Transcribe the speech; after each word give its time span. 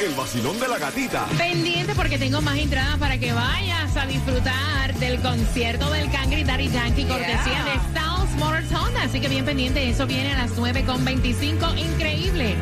El 0.00 0.14
vacilón 0.14 0.60
de 0.60 0.68
la 0.68 0.78
gatita. 0.78 1.26
Pendiente 1.36 1.92
porque 1.96 2.18
tengo 2.18 2.40
más 2.40 2.56
entradas 2.56 2.98
para 2.98 3.18
que 3.18 3.32
vayas 3.32 3.96
a 3.96 4.06
disfrutar 4.06 4.94
del 4.94 5.20
concierto 5.20 5.90
del 5.90 6.08
Cangri 6.12 6.44
Daddy 6.44 6.68
Yankee, 6.68 7.04
cortesía 7.04 7.64
de 7.64 7.98
South 7.98 8.30
Motors 8.38 8.70
Honda. 8.72 9.02
Así 9.02 9.20
que 9.20 9.28
bien 9.28 9.44
pendiente, 9.44 9.88
eso 9.88 10.06
viene 10.06 10.34
a 10.34 10.36
las 10.36 10.52
9.25. 10.52 11.76
Increíble. 11.76 12.54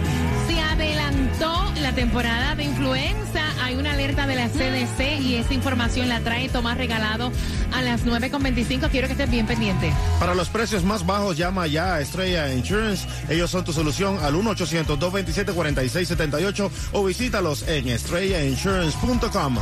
Adelantó 0.77 1.73
la 1.81 1.95
temporada 1.95 2.55
de 2.55 2.65
influenza. 2.65 3.43
Hay 3.63 3.77
una 3.77 3.93
alerta 3.93 4.27
de 4.27 4.35
la 4.35 4.51
CDC 4.51 5.23
y 5.23 5.37
esta 5.37 5.55
información 5.55 6.11
la 6.11 6.21
trae 6.21 6.51
Tomás 6.51 6.77
Regalado 6.77 7.33
a 7.73 7.81
las 7.81 8.05
9.25. 8.05 8.91
Quiero 8.91 9.07
que 9.07 9.15
estés 9.15 9.31
bien 9.31 9.47
pendiente. 9.47 9.91
Para 10.21 10.35
los 10.35 10.51
precios 10.51 10.85
más 10.85 11.07
bajos, 11.07 11.39
llama 11.39 11.67
ya 11.67 11.95
a 11.95 12.03
Estrella 12.03 12.53
Insurance. 12.53 13.09
Ellos 13.31 13.51
son 13.51 13.65
tu 13.65 13.73
solución 13.73 14.19
al 14.23 14.35
1-800-227-4678 14.35 16.71
o 16.93 17.05
visítalos 17.05 17.67
en 17.67 17.89
estrellainsurance.com. 17.89 19.57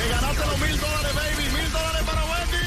ganaste 0.09 0.45
los 0.45 0.59
mil 0.59 0.79
dólares, 0.79 1.15
baby. 1.15 1.43
Mil 1.53 1.71
dólares 1.71 2.01
para 2.05 2.23
Wendy. 2.25 2.57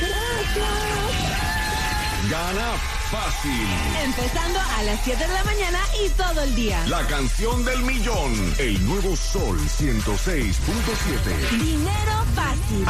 Gana 2.30 2.72
fácil. 3.10 3.66
Empezando 4.04 4.58
a 4.58 4.82
las 4.84 5.00
7 5.04 5.26
de 5.26 5.32
la 5.32 5.44
mañana 5.44 5.78
y 6.04 6.08
todo 6.10 6.40
el 6.42 6.54
día. 6.54 6.82
La 6.88 7.06
canción 7.06 7.64
del 7.64 7.80
millón. 7.82 8.54
El 8.58 8.84
nuevo 8.86 9.16
Sol 9.16 9.58
106.7. 9.58 11.58
Dinero 11.58 12.24
fácil. 12.34 12.86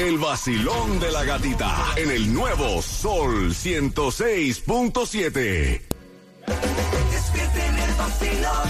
El 0.00 0.16
vacilón 0.16 0.98
de 0.98 1.12
la 1.12 1.22
gatita. 1.24 1.92
En 1.94 2.10
el 2.10 2.32
nuevo 2.32 2.80
Sol 2.80 3.50
106.7. 3.50 5.82
Despierten 7.10 7.78
el 7.78 7.92
vacilón. 7.98 8.68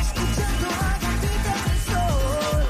Escuchando 0.00 0.66
a 0.66 0.98
Gatita 0.98 1.54
del 1.54 1.78
Sol. 1.86 2.66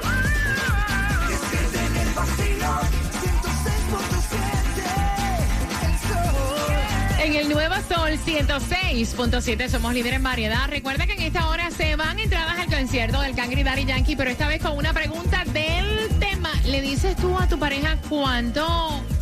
Despierten 1.31 1.97
el 1.97 2.13
vacilón. 2.13 2.85
106.7. 3.23 5.87
El 5.87 5.95
Sol. 6.13 7.25
En 7.25 7.33
el 7.35 7.49
Nuevo 7.49 7.77
Sol 7.89 8.19
106.7 8.27 9.71
somos 9.71 9.95
líderes 9.95 10.17
en 10.17 10.23
variedad. 10.23 10.69
Recuerda 10.69 11.07
que 11.07 11.15
en 11.15 11.23
esta 11.23 11.49
hora 11.49 11.71
se 11.71 11.97
van 11.97 12.19
entradas 12.19 12.59
al 12.59 12.67
concierto 12.67 13.23
del 13.23 13.35
Cangri 13.35 13.63
Daddy 13.63 13.87
Yankee, 13.87 14.17
pero 14.17 14.29
esta 14.29 14.49
vez 14.49 14.61
con 14.61 14.77
una 14.77 14.93
pregunta 14.93 15.45
del. 15.47 16.21
¿Le 16.67 16.81
dices 16.81 17.17
tú 17.17 17.37
a 17.37 17.49
tu 17.49 17.59
pareja 17.59 17.99
cuánto 18.09 18.65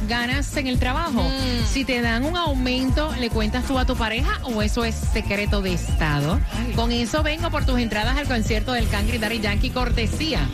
ganas 0.09 0.56
en 0.56 0.67
el 0.67 0.78
trabajo? 0.78 1.25
Si 1.67 1.84
te 1.84 2.03
dan 2.03 2.25
un 2.25 2.37
aumento, 2.37 3.15
¿le 3.19 3.31
cuentas 3.31 3.67
tú 3.67 3.78
a 3.78 3.87
tu 3.87 3.97
pareja 3.97 4.41
o 4.43 4.61
eso 4.61 4.84
es 4.84 4.95
secreto 4.95 5.62
de 5.62 5.73
Estado? 5.73 6.39
Con 6.77 6.93
eso 6.93 7.23
vengo 7.23 7.51
por 7.51 7.65
tus 7.65 7.78
entradas 7.78 8.19
al 8.19 8.28
concierto 8.28 8.73
del 8.73 8.89
Cangri 8.89 9.19
Daddy 9.19 9.41
Yankee 9.41 9.71
cortesía. 9.71 10.47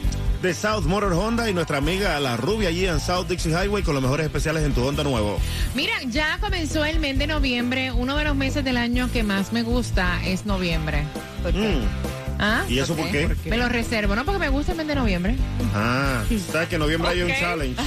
De 0.43 0.55
South 0.55 0.85
Motor 0.85 1.15
Honda 1.15 1.51
y 1.51 1.55
nuestra 1.55 1.79
amiga 1.79 2.21
La 2.21 2.37
Rubia 2.37 2.69
allí 2.69 2.87
en 2.87 3.01
South 3.01 3.27
Dixie 3.27 3.51
Highway 3.51 3.83
con 3.83 3.95
los 3.95 4.03
mejores 4.03 4.27
especiales 4.27 4.65
en 4.65 4.73
tu 4.73 4.85
Honda 4.85 5.03
nuevo. 5.03 5.41
Mira, 5.75 5.95
ya 6.07 6.39
comenzó 6.41 6.85
el 6.85 7.01
mes 7.01 7.19
de 7.19 7.27
noviembre. 7.27 7.91
Uno 7.91 8.17
de 8.17 8.25
los 8.25 8.37
meses 8.37 8.63
del 8.63 8.77
año 8.77 9.11
que 9.11 9.25
más 9.25 9.53
me 9.53 9.63
gusta 9.63 10.21
es 10.25 10.47
noviembre. 10.47 11.05
Mm. 11.43 12.06
¿Ah? 12.39 12.65
¿Y 12.69 12.79
eso 12.79 12.95
por 12.95 13.11
qué? 13.11 13.35
Me 13.47 13.57
lo 13.57 13.69
reservo, 13.69 14.15
¿no? 14.15 14.25
Porque 14.25 14.39
me 14.39 14.49
gusta 14.49 14.73
el 14.73 14.79
mes 14.79 14.87
de 14.87 14.95
noviembre. 14.95 15.37
Ah, 15.75 16.23
sabes 16.51 16.69
que 16.69 16.77
en 16.77 16.81
noviembre 16.81 17.11
hay 17.11 17.23
un 17.23 17.31
challenge. 17.31 17.77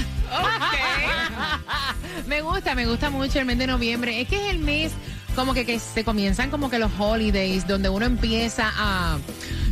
me 2.27 2.41
gusta, 2.41 2.75
me 2.75 2.85
gusta 2.85 3.09
mucho 3.09 3.39
el 3.39 3.45
mes 3.45 3.57
de 3.57 3.67
noviembre. 3.67 4.21
Es 4.21 4.27
que 4.27 4.35
es 4.35 4.53
el 4.53 4.59
mes 4.59 4.91
como 5.35 5.53
que, 5.53 5.65
que 5.65 5.79
se 5.79 6.03
comienzan 6.03 6.49
como 6.49 6.69
que 6.69 6.79
los 6.79 6.91
holidays, 6.97 7.67
donde 7.67 7.89
uno 7.89 8.05
empieza 8.05 8.71
a... 8.75 9.17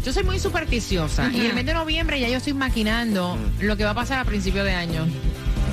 Yo 0.05 0.13
soy 0.13 0.23
muy 0.23 0.39
supersticiosa 0.39 1.29
y 1.33 1.45
el 1.45 1.53
mes 1.53 1.65
de 1.65 1.73
noviembre 1.73 2.19
ya 2.19 2.29
yo 2.29 2.37
estoy 2.37 2.53
maquinando 2.53 3.37
lo 3.59 3.75
que 3.75 3.83
va 3.83 3.89
a 3.89 3.95
pasar 3.95 4.19
a 4.19 4.23
principio 4.23 4.63
de 4.63 4.73
año. 4.73 5.05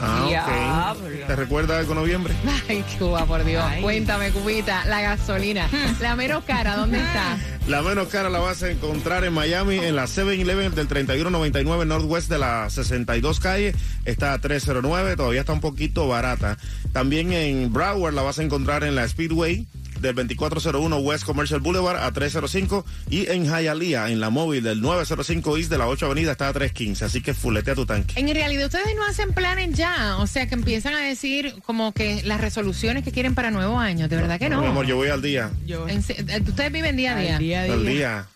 Ah, 0.06 0.94
ok. 0.96 1.26
¿Te 1.26 1.36
recuerda 1.36 1.78
algo 1.78 1.94
noviembre? 1.94 2.34
Ay, 2.68 2.84
Cuba, 2.98 3.24
por 3.26 3.44
Dios. 3.44 3.64
Cuéntame, 3.80 4.30
Cubita, 4.30 4.84
la 4.86 5.00
gasolina. 5.00 5.68
la 6.00 6.16
menos 6.16 6.44
cara, 6.44 6.76
¿dónde 6.76 6.98
está? 6.98 7.38
La 7.66 7.82
menos 7.82 8.08
cara 8.08 8.28
la 8.28 8.40
vas 8.40 8.62
a 8.62 8.70
encontrar 8.70 9.24
en 9.24 9.32
Miami, 9.32 9.78
en 9.78 9.96
la 9.96 10.04
7-Eleven 10.04 10.74
del 10.74 10.86
3199 10.86 11.86
Northwest 11.86 12.28
de 12.28 12.38
la 12.38 12.68
62 12.68 13.40
calle. 13.40 13.74
Está 14.04 14.34
a 14.34 14.38
309, 14.38 15.16
todavía 15.16 15.40
está 15.40 15.52
un 15.52 15.60
poquito 15.60 16.06
barata. 16.06 16.58
También 16.92 17.32
en 17.32 17.72
Broward 17.72 18.14
la 18.14 18.22
vas 18.22 18.38
a 18.38 18.42
encontrar 18.42 18.84
en 18.84 18.94
la 18.94 19.08
Speedway 19.08 19.66
del 20.04 20.14
2401 20.14 20.96
West 20.98 21.24
Commercial 21.24 21.60
Boulevard 21.60 21.96
a 22.02 22.12
305 22.12 22.84
y 23.10 23.28
en 23.30 23.44
Hialeah, 23.46 24.10
en 24.10 24.20
la 24.20 24.30
móvil 24.30 24.62
del 24.62 24.80
905 24.80 25.56
East 25.56 25.70
de 25.70 25.78
la 25.78 25.88
8 25.88 26.06
Avenida 26.06 26.32
está 26.32 26.48
a 26.48 26.52
315. 26.52 27.04
Así 27.04 27.20
que 27.20 27.34
fuletea 27.34 27.74
tu 27.74 27.86
tanque. 27.86 28.18
En 28.20 28.32
realidad 28.32 28.66
ustedes 28.66 28.94
no 28.96 29.04
hacen 29.04 29.32
planes 29.32 29.76
ya, 29.76 30.16
o 30.18 30.26
sea 30.26 30.46
que 30.46 30.54
empiezan 30.54 30.94
a 30.94 31.00
decir 31.00 31.54
como 31.64 31.92
que 31.92 32.22
las 32.24 32.40
resoluciones 32.40 33.02
que 33.04 33.12
quieren 33.12 33.34
para 33.34 33.50
nuevo 33.50 33.78
año, 33.78 34.08
de 34.08 34.16
verdad 34.16 34.38
que 34.38 34.48
no. 34.48 34.60
Mi 34.60 34.66
amor, 34.68 34.86
yo 34.86 34.96
voy 34.96 35.08
al 35.08 35.22
día. 35.22 35.50
En 35.88 36.02
se- 36.02 36.12
eh, 36.20 36.42
ustedes 36.46 36.70
viven 36.72 36.96
día 36.96 37.16
a 37.16 37.20
día. 37.20 37.36
Al 37.72 37.84
día. 37.86 38.26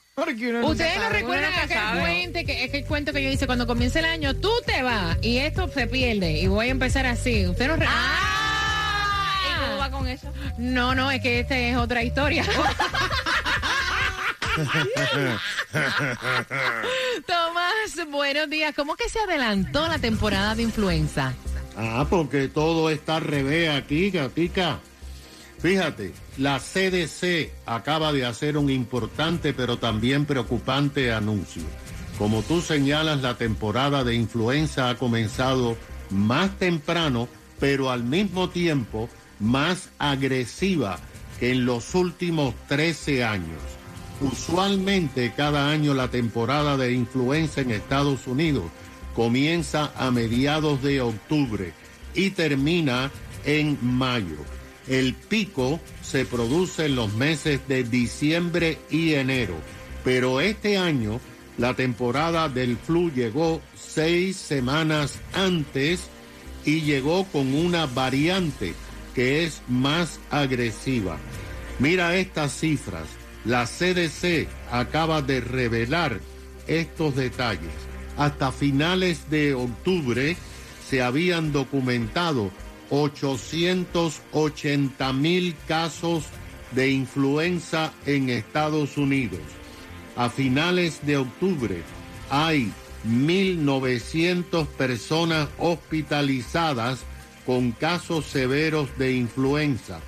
Ustedes 0.65 0.97
no 0.99 1.11
recuerdan 1.11 1.53
aquel 1.55 2.01
cuento, 2.01 2.41
que, 2.45 2.65
aquel 2.65 2.85
cuento 2.87 3.13
que 3.13 3.23
yo 3.23 3.31
hice 3.31 3.47
cuando 3.47 3.69
comienza 3.69 4.01
el 4.01 4.05
año, 4.05 4.35
tú 4.35 4.51
te 4.67 4.83
vas 4.83 5.17
y 5.23 5.37
esto 5.39 5.69
se 5.73 5.87
pierde 5.87 6.41
y 6.41 6.49
voy 6.49 6.67
a 6.67 6.71
empezar 6.71 7.07
así. 7.07 7.47
Usted 7.47 7.69
no 7.69 7.77
¿Y 7.77 7.87
cómo 9.61 9.77
va 9.79 9.91
con 9.91 10.09
eso? 10.09 10.33
No, 10.59 10.95
no, 10.95 11.11
es 11.11 11.21
que 11.21 11.41
esta 11.41 11.57
es 11.57 11.77
otra 11.77 12.03
historia. 12.03 12.45
Tomás, 17.27 18.11
buenos 18.11 18.51
días. 18.51 18.75
¿Cómo 18.75 18.97
que 18.97 19.09
se 19.09 19.21
adelantó 19.21 19.87
la 19.87 19.99
temporada 19.99 20.55
de 20.55 20.63
influenza? 20.65 21.35
Ah, 21.77 22.07
porque 22.09 22.49
todo 22.49 22.91
está 22.91 23.17
al 23.17 23.25
revés 23.25 23.71
aquí, 23.71 24.11
gatica. 24.11 24.81
Fíjate, 25.61 26.13
la 26.37 26.59
CDC 26.61 27.53
acaba 27.67 28.13
de 28.13 28.25
hacer 28.25 28.57
un 28.57 28.71
importante 28.71 29.53
pero 29.53 29.79
también 29.79 30.25
preocupante 30.25 31.13
anuncio. 31.13 31.63
Como 32.17 32.43
tú 32.43 32.61
señalas, 32.61 33.23
la 33.23 33.37
temporada 33.37 34.03
de 34.03 34.15
influenza 34.15 34.91
ha 34.91 34.97
comenzado 34.97 35.77
más 36.11 36.57
temprano, 36.59 37.29
pero 37.61 37.91
al 37.91 38.03
mismo 38.03 38.51
tiempo 38.51 39.09
más 39.41 39.91
agresiva 39.99 40.99
que 41.39 41.53
en 41.53 41.65
los 41.65 41.95
últimos 41.95 42.55
13 42.69 43.25
años. 43.25 43.61
Usualmente 44.21 45.33
cada 45.37 45.71
año 45.71 45.95
la 45.95 46.09
temporada 46.09 46.77
de 46.77 46.93
influenza 46.93 47.61
en 47.61 47.71
Estados 47.71 48.27
Unidos 48.27 48.65
comienza 49.15 49.93
a 49.97 50.11
mediados 50.11 50.83
de 50.83 51.01
octubre 51.01 51.73
y 52.15 52.31
termina 52.31 53.11
en 53.45 53.79
mayo. 53.81 54.39
El 54.89 55.15
pico 55.15 55.81
se 56.03 56.25
produce 56.25 56.87
en 56.87 56.97
los 56.97 57.13
meses 57.15 57.61
de 57.69 57.85
diciembre 57.85 58.79
y 58.91 59.15
enero, 59.15 59.55
pero 60.05 60.41
este 60.41 60.79
año 60.79 61.21
La 61.59 61.75
temporada 61.75 62.49
del 62.49 62.77
flu 62.77 63.11
llegó 63.11 63.61
seis 63.77 64.37
semanas 64.37 65.19
antes 65.35 66.05
y 66.65 66.83
llegó 66.83 67.25
con 67.25 67.53
una 67.53 67.87
variante 67.87 68.75
que 69.19 69.43
es 69.43 69.61
más 69.67 70.21
agresiva. 70.31 71.19
Mira 71.81 72.15
estas 72.15 72.53
cifras. 72.53 73.09
La 73.45 73.67
CDC 73.67 74.47
acaba 74.71 75.23
de 75.23 75.41
revelar 75.41 76.21
estos 76.69 77.17
detalles. 77.17 77.73
Hasta 78.17 78.53
finales 78.53 79.29
de 79.29 79.55
octubre 79.55 80.37
se 80.89 81.03
habían 81.03 81.51
documentado 81.51 82.53
880 82.91 85.13
mil 85.15 85.57
casos 85.67 86.27
de 86.71 86.91
influenza 86.91 87.93
en 88.07 88.31
Estados 88.31 88.97
Unidos. 88.97 89.41
A 90.15 90.31
finales 90.31 91.05
de 91.05 91.17
octubre 91.17 91.83
hay 92.31 92.73
1.900 93.05 94.69
personas 94.69 95.49
hospitalizadas 95.59 97.01
con 97.49 97.73
casos 97.73 98.27
severos 98.27 98.91
de 98.99 99.15
influenza 99.15 100.01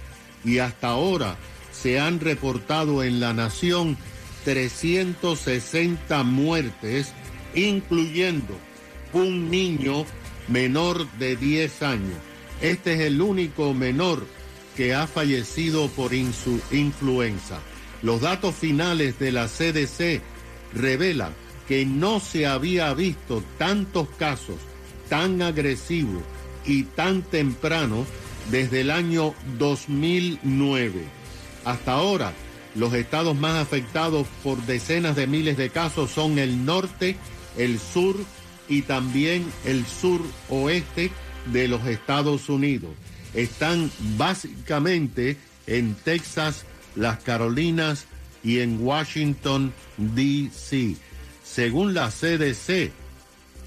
y 0.44 0.58
hasta 0.58 0.88
ahora 0.88 1.38
se 1.72 1.98
han 1.98 2.20
reportado 2.20 3.02
en 3.02 3.18
la 3.18 3.32
nación 3.32 3.96
360 4.44 6.22
muertes, 6.22 7.14
incluyendo 7.54 8.54
un 9.14 9.50
niño 9.50 10.04
menor 10.48 11.10
de 11.12 11.36
10 11.36 11.82
años. 11.82 12.18
Este 12.60 12.92
es 12.92 13.00
el 13.00 13.22
único 13.22 13.72
menor 13.72 14.26
que 14.76 14.94
ha 14.94 15.06
fallecido 15.06 15.88
por 15.88 16.12
influenza. 16.12 17.58
Los 18.02 18.20
datos 18.20 18.54
finales 18.54 19.18
de 19.18 19.32
la 19.32 19.46
CDC 19.46 20.20
revelan 20.74 21.32
que 21.66 21.86
no 21.86 22.20
se 22.20 22.46
había 22.46 22.92
visto 22.92 23.42
tantos 23.56 24.10
casos 24.18 24.56
tan 25.08 25.40
agresivos 25.40 26.22
y 26.70 26.84
tan 26.84 27.22
tempranos 27.22 28.06
desde 28.50 28.82
el 28.82 28.90
año 28.90 29.34
2009. 29.58 31.04
Hasta 31.64 31.92
ahora, 31.92 32.32
los 32.74 32.94
estados 32.94 33.36
más 33.36 33.56
afectados 33.56 34.26
por 34.42 34.64
decenas 34.66 35.16
de 35.16 35.26
miles 35.26 35.56
de 35.56 35.70
casos 35.70 36.10
son 36.10 36.38
el 36.38 36.64
norte, 36.64 37.16
el 37.56 37.78
sur 37.78 38.16
y 38.68 38.82
también 38.82 39.44
el 39.64 39.84
sur 39.84 40.20
oeste 40.48 41.10
de 41.52 41.68
los 41.68 41.84
Estados 41.86 42.48
Unidos. 42.48 42.90
Están 43.34 43.90
básicamente 44.16 45.36
en 45.66 45.94
Texas, 45.94 46.64
las 46.94 47.18
Carolinas 47.22 48.06
y 48.42 48.60
en 48.60 48.84
Washington, 48.84 49.72
D.C. 49.96 50.96
Según 51.44 51.94
la 51.94 52.10
CDC, 52.10 52.90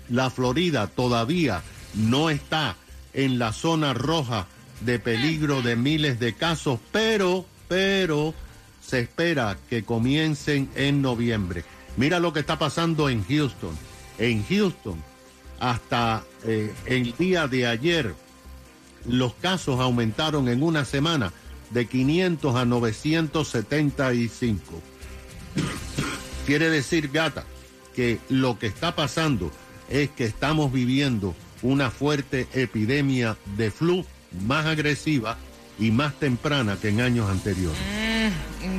la 0.09 0.29
Florida 0.29 0.87
todavía 0.87 1.61
no 1.93 2.29
está 2.29 2.77
en 3.13 3.39
la 3.39 3.53
zona 3.53 3.93
roja 3.93 4.47
de 4.81 4.99
peligro 4.99 5.61
de 5.61 5.75
miles 5.75 6.19
de 6.19 6.33
casos, 6.33 6.79
pero, 6.91 7.45
pero 7.67 8.33
se 8.85 9.01
espera 9.01 9.57
que 9.69 9.83
comiencen 9.83 10.69
en 10.75 11.01
noviembre. 11.01 11.63
Mira 11.97 12.19
lo 12.19 12.33
que 12.33 12.41
está 12.41 12.59
pasando 12.59 13.09
en 13.09 13.25
Houston. 13.25 13.77
En 14.17 14.45
Houston, 14.45 15.01
hasta 15.59 16.23
eh, 16.43 16.73
el 16.85 17.15
día 17.17 17.47
de 17.47 17.67
ayer, 17.67 18.13
los 19.07 19.33
casos 19.35 19.79
aumentaron 19.79 20.49
en 20.49 20.63
una 20.63 20.85
semana 20.85 21.31
de 21.69 21.85
500 21.87 22.55
a 22.55 22.65
975. 22.65 24.81
Quiere 26.45 26.69
decir, 26.69 27.09
gata, 27.09 27.45
que 27.95 28.19
lo 28.29 28.59
que 28.59 28.67
está 28.67 28.95
pasando 28.95 29.51
es 29.89 30.09
que 30.09 30.25
estamos 30.25 30.71
viviendo 30.71 31.35
una 31.63 31.89
fuerte 31.89 32.47
epidemia 32.53 33.35
de 33.57 33.71
flu 33.71 34.05
más 34.45 34.65
agresiva 34.65 35.37
y 35.79 35.89
más 35.91 36.13
temprana 36.19 36.77
que 36.81 36.89
en 36.89 37.01
años 37.01 37.29
anteriores. 37.29 37.79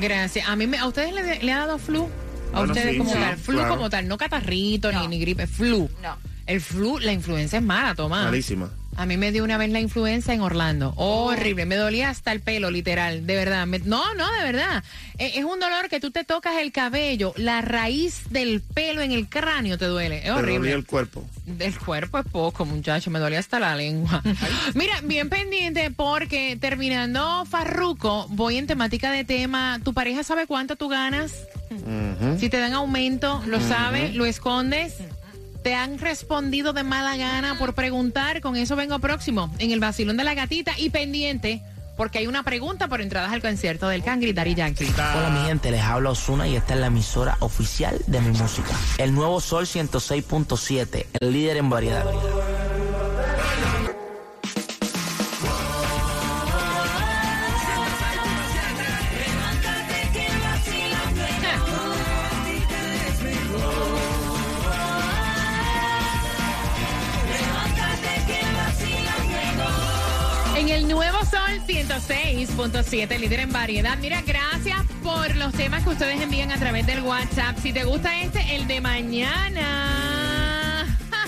Gracias. 0.00 0.48
A 0.48 0.56
mí 0.56 0.66
me, 0.66 0.78
a 0.78 0.86
ustedes 0.86 1.12
le, 1.12 1.42
le 1.42 1.52
ha 1.52 1.58
dado 1.60 1.78
flu. 1.78 2.08
A 2.52 2.58
Bueno, 2.58 2.72
ustedes 2.72 2.92
sí, 2.92 2.98
como 2.98 3.10
sí, 3.12 3.18
tal, 3.18 3.36
flu 3.36 3.54
claro. 3.56 3.74
como 3.76 3.90
tal, 3.90 4.06
no 4.08 4.16
catarrito 4.16 4.92
No. 4.92 5.00
ni, 5.02 5.08
ni 5.08 5.18
gripe, 5.20 5.46
flu. 5.46 5.90
No. 6.02 6.16
El 6.46 6.60
flu, 6.60 6.98
la 6.98 7.12
influenza 7.12 7.56
es 7.56 7.62
mala, 7.62 7.94
Tomás. 7.94 8.26
Malísima. 8.26 8.70
A 8.96 9.06
mí 9.06 9.16
me 9.16 9.32
dio 9.32 9.42
una 9.44 9.58
vez 9.58 9.70
la 9.70 9.80
influenza 9.80 10.32
en 10.34 10.40
Orlando. 10.40 10.92
Horrible. 10.96 11.66
Me 11.66 11.76
dolía 11.76 12.10
hasta 12.10 12.32
el 12.32 12.40
pelo, 12.40 12.70
literal. 12.70 13.26
De 13.26 13.34
verdad. 13.36 13.66
Me- 13.66 13.78
no, 13.80 14.14
no, 14.14 14.30
de 14.32 14.44
verdad. 14.44 14.84
Eh, 15.18 15.32
Es 15.36 15.44
un 15.44 15.58
dolor 15.60 15.88
que 15.88 16.00
tú 16.00 16.10
te 16.10 16.24
tocas 16.24 16.56
el 16.58 16.70
cabello, 16.72 17.32
la 17.36 17.60
raíz 17.60 18.22
del 18.30 18.60
pelo 18.60 19.00
en 19.02 19.12
el 19.12 19.28
cráneo 19.28 19.78
te 19.78 19.86
duele. 19.86 20.18
Es 20.18 20.24
dolía 20.26 20.38
horrible. 20.40 20.72
el 20.72 20.84
cuerpo. 20.86 21.24
Del 21.46 21.78
cuerpo 21.78 22.18
es 22.18 22.24
poco, 22.26 22.64
muchacho. 22.64 23.10
Me 23.10 23.18
dolía 23.18 23.38
hasta 23.40 23.58
la 23.60 23.74
lengua. 23.76 24.22
Mira, 24.74 25.00
bien 25.02 25.28
pendiente 25.28 25.90
porque 25.90 26.56
terminando 26.60 27.44
Farruco, 27.46 28.26
voy 28.30 28.56
en 28.58 28.66
temática 28.66 29.10
de 29.10 29.24
tema. 29.24 29.80
¿Tu 29.84 29.92
pareja 29.92 30.22
sabe 30.22 30.46
cuánto 30.46 30.76
tú 30.76 30.88
ganas? 30.88 31.32
Si 32.38 32.48
te 32.48 32.58
dan 32.58 32.72
aumento, 32.74 33.42
¿lo 33.46 33.60
sabes? 33.60 34.14
¿Lo 34.14 34.24
escondes? 34.26 34.94
¿Te 35.64 35.74
han 35.74 35.98
respondido 35.98 36.74
de 36.74 36.84
mala 36.84 37.16
gana 37.16 37.56
por 37.56 37.72
preguntar? 37.72 38.42
Con 38.42 38.54
eso 38.54 38.76
vengo 38.76 38.98
próximo 38.98 39.50
en 39.58 39.70
el 39.70 39.80
vacilón 39.80 40.18
de 40.18 40.22
la 40.22 40.34
gatita 40.34 40.78
y 40.78 40.90
pendiente 40.90 41.62
porque 41.96 42.18
hay 42.18 42.26
una 42.26 42.42
pregunta 42.42 42.88
por 42.88 43.00
entradas 43.00 43.32
al 43.32 43.40
concierto 43.40 43.88
del 43.88 44.02
Cangri 44.02 44.34
Yankee. 44.34 44.92
Hola 44.94 45.30
mi 45.30 45.46
gente, 45.46 45.70
les 45.70 45.80
habla 45.80 46.10
Osuna 46.10 46.46
y 46.46 46.56
esta 46.56 46.74
es 46.74 46.80
la 46.80 46.88
emisora 46.88 47.38
oficial 47.40 47.98
de 48.06 48.20
mi 48.20 48.36
música. 48.36 48.70
El 48.98 49.14
nuevo 49.14 49.40
Sol 49.40 49.64
106.7, 49.64 51.06
el 51.20 51.32
líder 51.32 51.56
en 51.56 51.70
variedad. 51.70 52.04
106.7, 71.88 73.18
líder 73.18 73.40
en 73.40 73.52
variedad. 73.52 73.98
Mira, 73.98 74.22
gracias 74.22 74.78
por 75.02 75.34
los 75.36 75.52
temas 75.52 75.82
que 75.84 75.90
ustedes 75.90 76.20
envían 76.20 76.50
a 76.50 76.56
través 76.56 76.86
del 76.86 77.02
WhatsApp. 77.02 77.56
Si 77.62 77.72
te 77.72 77.84
gusta 77.84 78.18
este, 78.20 78.56
el 78.56 78.66
de 78.66 78.80
mañana. 78.80 80.86
Ja. 81.10 81.26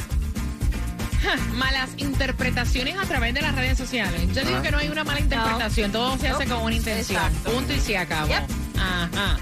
Ja. 1.22 1.36
Malas 1.54 1.90
interpretaciones 1.98 2.96
a 2.98 3.02
través 3.02 3.34
de 3.34 3.42
las 3.42 3.54
redes 3.54 3.76
sociales. 3.76 4.22
Yo 4.34 4.44
digo 4.44 4.62
que 4.62 4.70
no 4.70 4.78
hay 4.78 4.88
una 4.88 5.04
mala 5.04 5.20
interpretación, 5.20 5.92
todo 5.92 6.16
se 6.18 6.28
hace 6.28 6.46
No. 6.46 6.56
con 6.56 6.64
una 6.64 6.74
intención. 6.76 7.22
Exacto. 7.22 7.50
Punto 7.52 7.72
y 7.74 7.80
se 7.80 7.98
acabó. 7.98 8.28
Yep. 8.28 8.42
Ajá. 8.78 9.36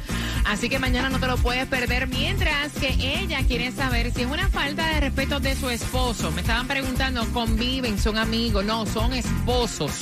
Así 0.46 0.68
que 0.68 0.78
mañana 0.78 1.08
no 1.08 1.18
te 1.18 1.26
lo 1.26 1.36
puedes 1.38 1.66
perder. 1.66 2.06
Mientras 2.08 2.72
que 2.72 2.88
ella 3.20 3.40
quiere 3.46 3.72
saber 3.72 4.12
si 4.12 4.22
es 4.22 4.26
una 4.30 4.48
falta 4.50 4.86
de 4.88 5.00
respeto 5.00 5.40
de 5.40 5.56
su 5.56 5.70
esposo. 5.70 6.30
Me 6.32 6.42
estaban 6.42 6.66
preguntando, 6.66 7.26
¿conviven? 7.32 7.98
¿Son 7.98 8.18
amigos? 8.18 8.62
No, 8.64 8.84
son 8.84 9.14
esposos. 9.14 9.92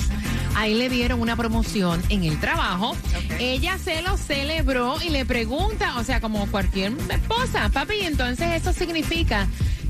Ahí 0.55 0.75
le 0.75 0.89
dieron 0.89 1.19
una 1.21 1.35
promoción 1.35 2.01
en 2.09 2.23
el 2.23 2.39
trabajo. 2.39 2.95
Ella 3.39 3.77
se 3.77 4.01
lo 4.01 4.17
celebró 4.17 5.01
y 5.01 5.09
le 5.09 5.25
pregunta, 5.25 5.97
o 5.97 6.03
sea, 6.03 6.21
como 6.21 6.45
cualquier 6.51 6.93
esposa, 7.09 7.69
papi, 7.69 8.01
entonces 8.01 8.61
eso 8.61 8.73
significa 8.73 9.47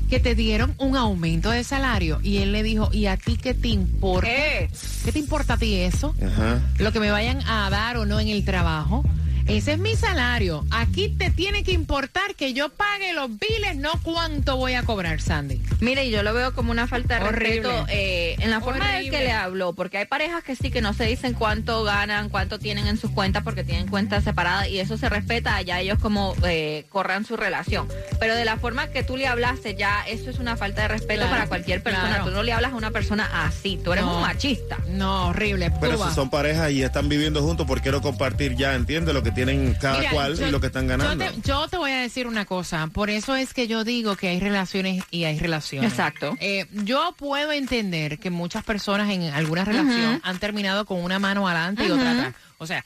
que 0.08 0.20
te 0.20 0.34
dieron 0.34 0.74
un 0.78 0.96
aumento 0.96 1.50
de 1.50 1.64
salario. 1.64 2.20
Y 2.22 2.38
él 2.38 2.52
le 2.52 2.62
dijo, 2.62 2.88
¿y 2.92 3.06
a 3.06 3.16
ti 3.16 3.36
qué 3.36 3.54
te 3.54 3.68
importa? 3.68 4.28
¿Qué? 4.28 4.70
¿Qué 5.04 5.12
te 5.12 5.18
importa 5.18 5.54
a 5.54 5.56
ti 5.58 5.74
eso? 5.74 6.14
Ajá. 6.24 6.60
lo 6.78 6.92
que 6.92 7.00
me 7.00 7.10
vayan 7.10 7.40
a 7.46 7.68
dar 7.70 7.96
o 7.96 8.06
no 8.06 8.20
en 8.20 8.28
el 8.28 8.44
trabajo. 8.44 9.04
Ese 9.46 9.72
es 9.72 9.78
mi 9.78 9.94
salario. 9.94 10.64
Aquí 10.70 11.10
te 11.10 11.28
tiene 11.30 11.64
que 11.64 11.72
importar 11.72 12.34
que 12.34 12.54
yo 12.54 12.70
pague 12.70 13.12
los 13.12 13.28
biles, 13.38 13.76
no 13.76 13.90
cuánto 14.02 14.56
voy 14.56 14.72
a 14.72 14.82
cobrar, 14.84 15.20
Sandy. 15.20 15.60
Mire, 15.80 16.08
yo 16.10 16.22
lo 16.22 16.32
veo 16.32 16.54
como 16.54 16.70
una 16.70 16.86
falta 16.86 17.18
de 17.18 17.24
Horrible. 17.26 17.60
respeto 17.62 17.86
eh, 17.90 18.36
en 18.38 18.50
la 18.50 18.60
forma 18.60 18.86
Horrible. 18.88 19.10
que 19.10 19.24
le 19.24 19.32
habló, 19.32 19.74
porque 19.74 19.98
hay 19.98 20.06
parejas 20.06 20.42
que 20.42 20.56
sí 20.56 20.70
que 20.70 20.80
no 20.80 20.94
se 20.94 21.04
dicen 21.04 21.34
cuánto 21.34 21.84
ganan, 21.84 22.30
cuánto 22.30 22.58
tienen 22.58 22.86
en 22.86 22.96
sus 22.96 23.10
cuentas, 23.10 23.42
porque 23.44 23.64
tienen 23.64 23.86
cuentas 23.86 24.24
separadas 24.24 24.68
y 24.68 24.80
eso 24.80 24.96
se 24.96 25.10
respeta, 25.10 25.56
allá 25.56 25.78
ellos 25.80 25.98
como 25.98 26.34
eh, 26.46 26.86
corran 26.88 27.26
su 27.26 27.36
relación. 27.36 27.86
Pero 28.18 28.34
de 28.36 28.46
la 28.46 28.56
forma 28.56 28.88
que 28.88 29.02
tú 29.02 29.18
le 29.18 29.26
hablaste, 29.26 29.74
ya 29.76 30.04
eso 30.08 30.30
es 30.30 30.38
una 30.38 30.56
falta 30.56 30.82
de 30.82 30.88
respeto 30.88 31.20
Claro, 31.20 31.30
para 31.36 31.46
cualquier 31.48 31.82
persona. 31.82 32.08
claro. 32.08 32.24
Tú 32.24 32.30
no 32.30 32.42
le 32.42 32.52
hablas 32.54 32.72
a 32.72 32.76
una 32.76 32.90
persona 32.92 33.44
así, 33.46 33.78
tú 33.84 33.92
eres 33.92 34.04
No. 34.06 34.16
un 34.16 34.22
machista. 34.22 34.78
No, 34.88 35.26
horrible. 35.28 35.70
Pero 35.82 35.96
Cuba. 35.96 36.08
si 36.08 36.14
son 36.14 36.30
parejas 36.30 36.70
y 36.72 36.82
están 36.82 37.10
viviendo 37.10 37.42
juntos, 37.42 37.66
¿por 37.66 37.82
qué 37.82 37.90
no 37.90 38.00
compartir 38.00 38.56
ya? 38.56 38.74
Entiende 38.74 39.12
lo 39.12 39.22
que 39.22 39.33
tienen 39.34 39.74
cada 39.80 39.98
Mira, 39.98 40.10
cual 40.12 40.36
yo- 40.38 40.48
y 40.48 40.50
lo 40.50 40.60
que 40.60 40.68
están 40.68 40.86
ganando. 40.86 41.24
Yo 41.24 41.32
te, 41.32 41.40
yo 41.42 41.68
te 41.68 41.76
voy 41.76 41.90
a 41.90 42.00
decir 42.00 42.26
una 42.26 42.44
cosa. 42.44 42.86
Por 42.88 43.10
eso 43.10 43.34
es 43.36 43.52
que 43.54 43.66
yo 43.66 43.84
digo 43.84 44.16
que 44.16 44.28
hay 44.28 44.40
relaciones 44.40 45.04
y 45.10 45.24
hay 45.24 45.38
relaciones. 45.38 45.90
Exacto. 45.90 46.36
Eh, 46.40 46.66
yo 46.72 47.14
puedo 47.18 47.52
entender 47.52 48.18
que 48.18 48.30
muchas 48.30 48.64
personas 48.64 49.10
en 49.10 49.22
alguna 49.24 49.64
relación 49.64 50.20
han 50.22 50.38
terminado 50.38 50.84
con 50.86 51.02
una 51.02 51.18
mano 51.18 51.46
adelante 51.48 51.86
y 51.86 51.90
otra 51.90 52.12
atrás. 52.12 52.34
O 52.58 52.66
sea, 52.66 52.84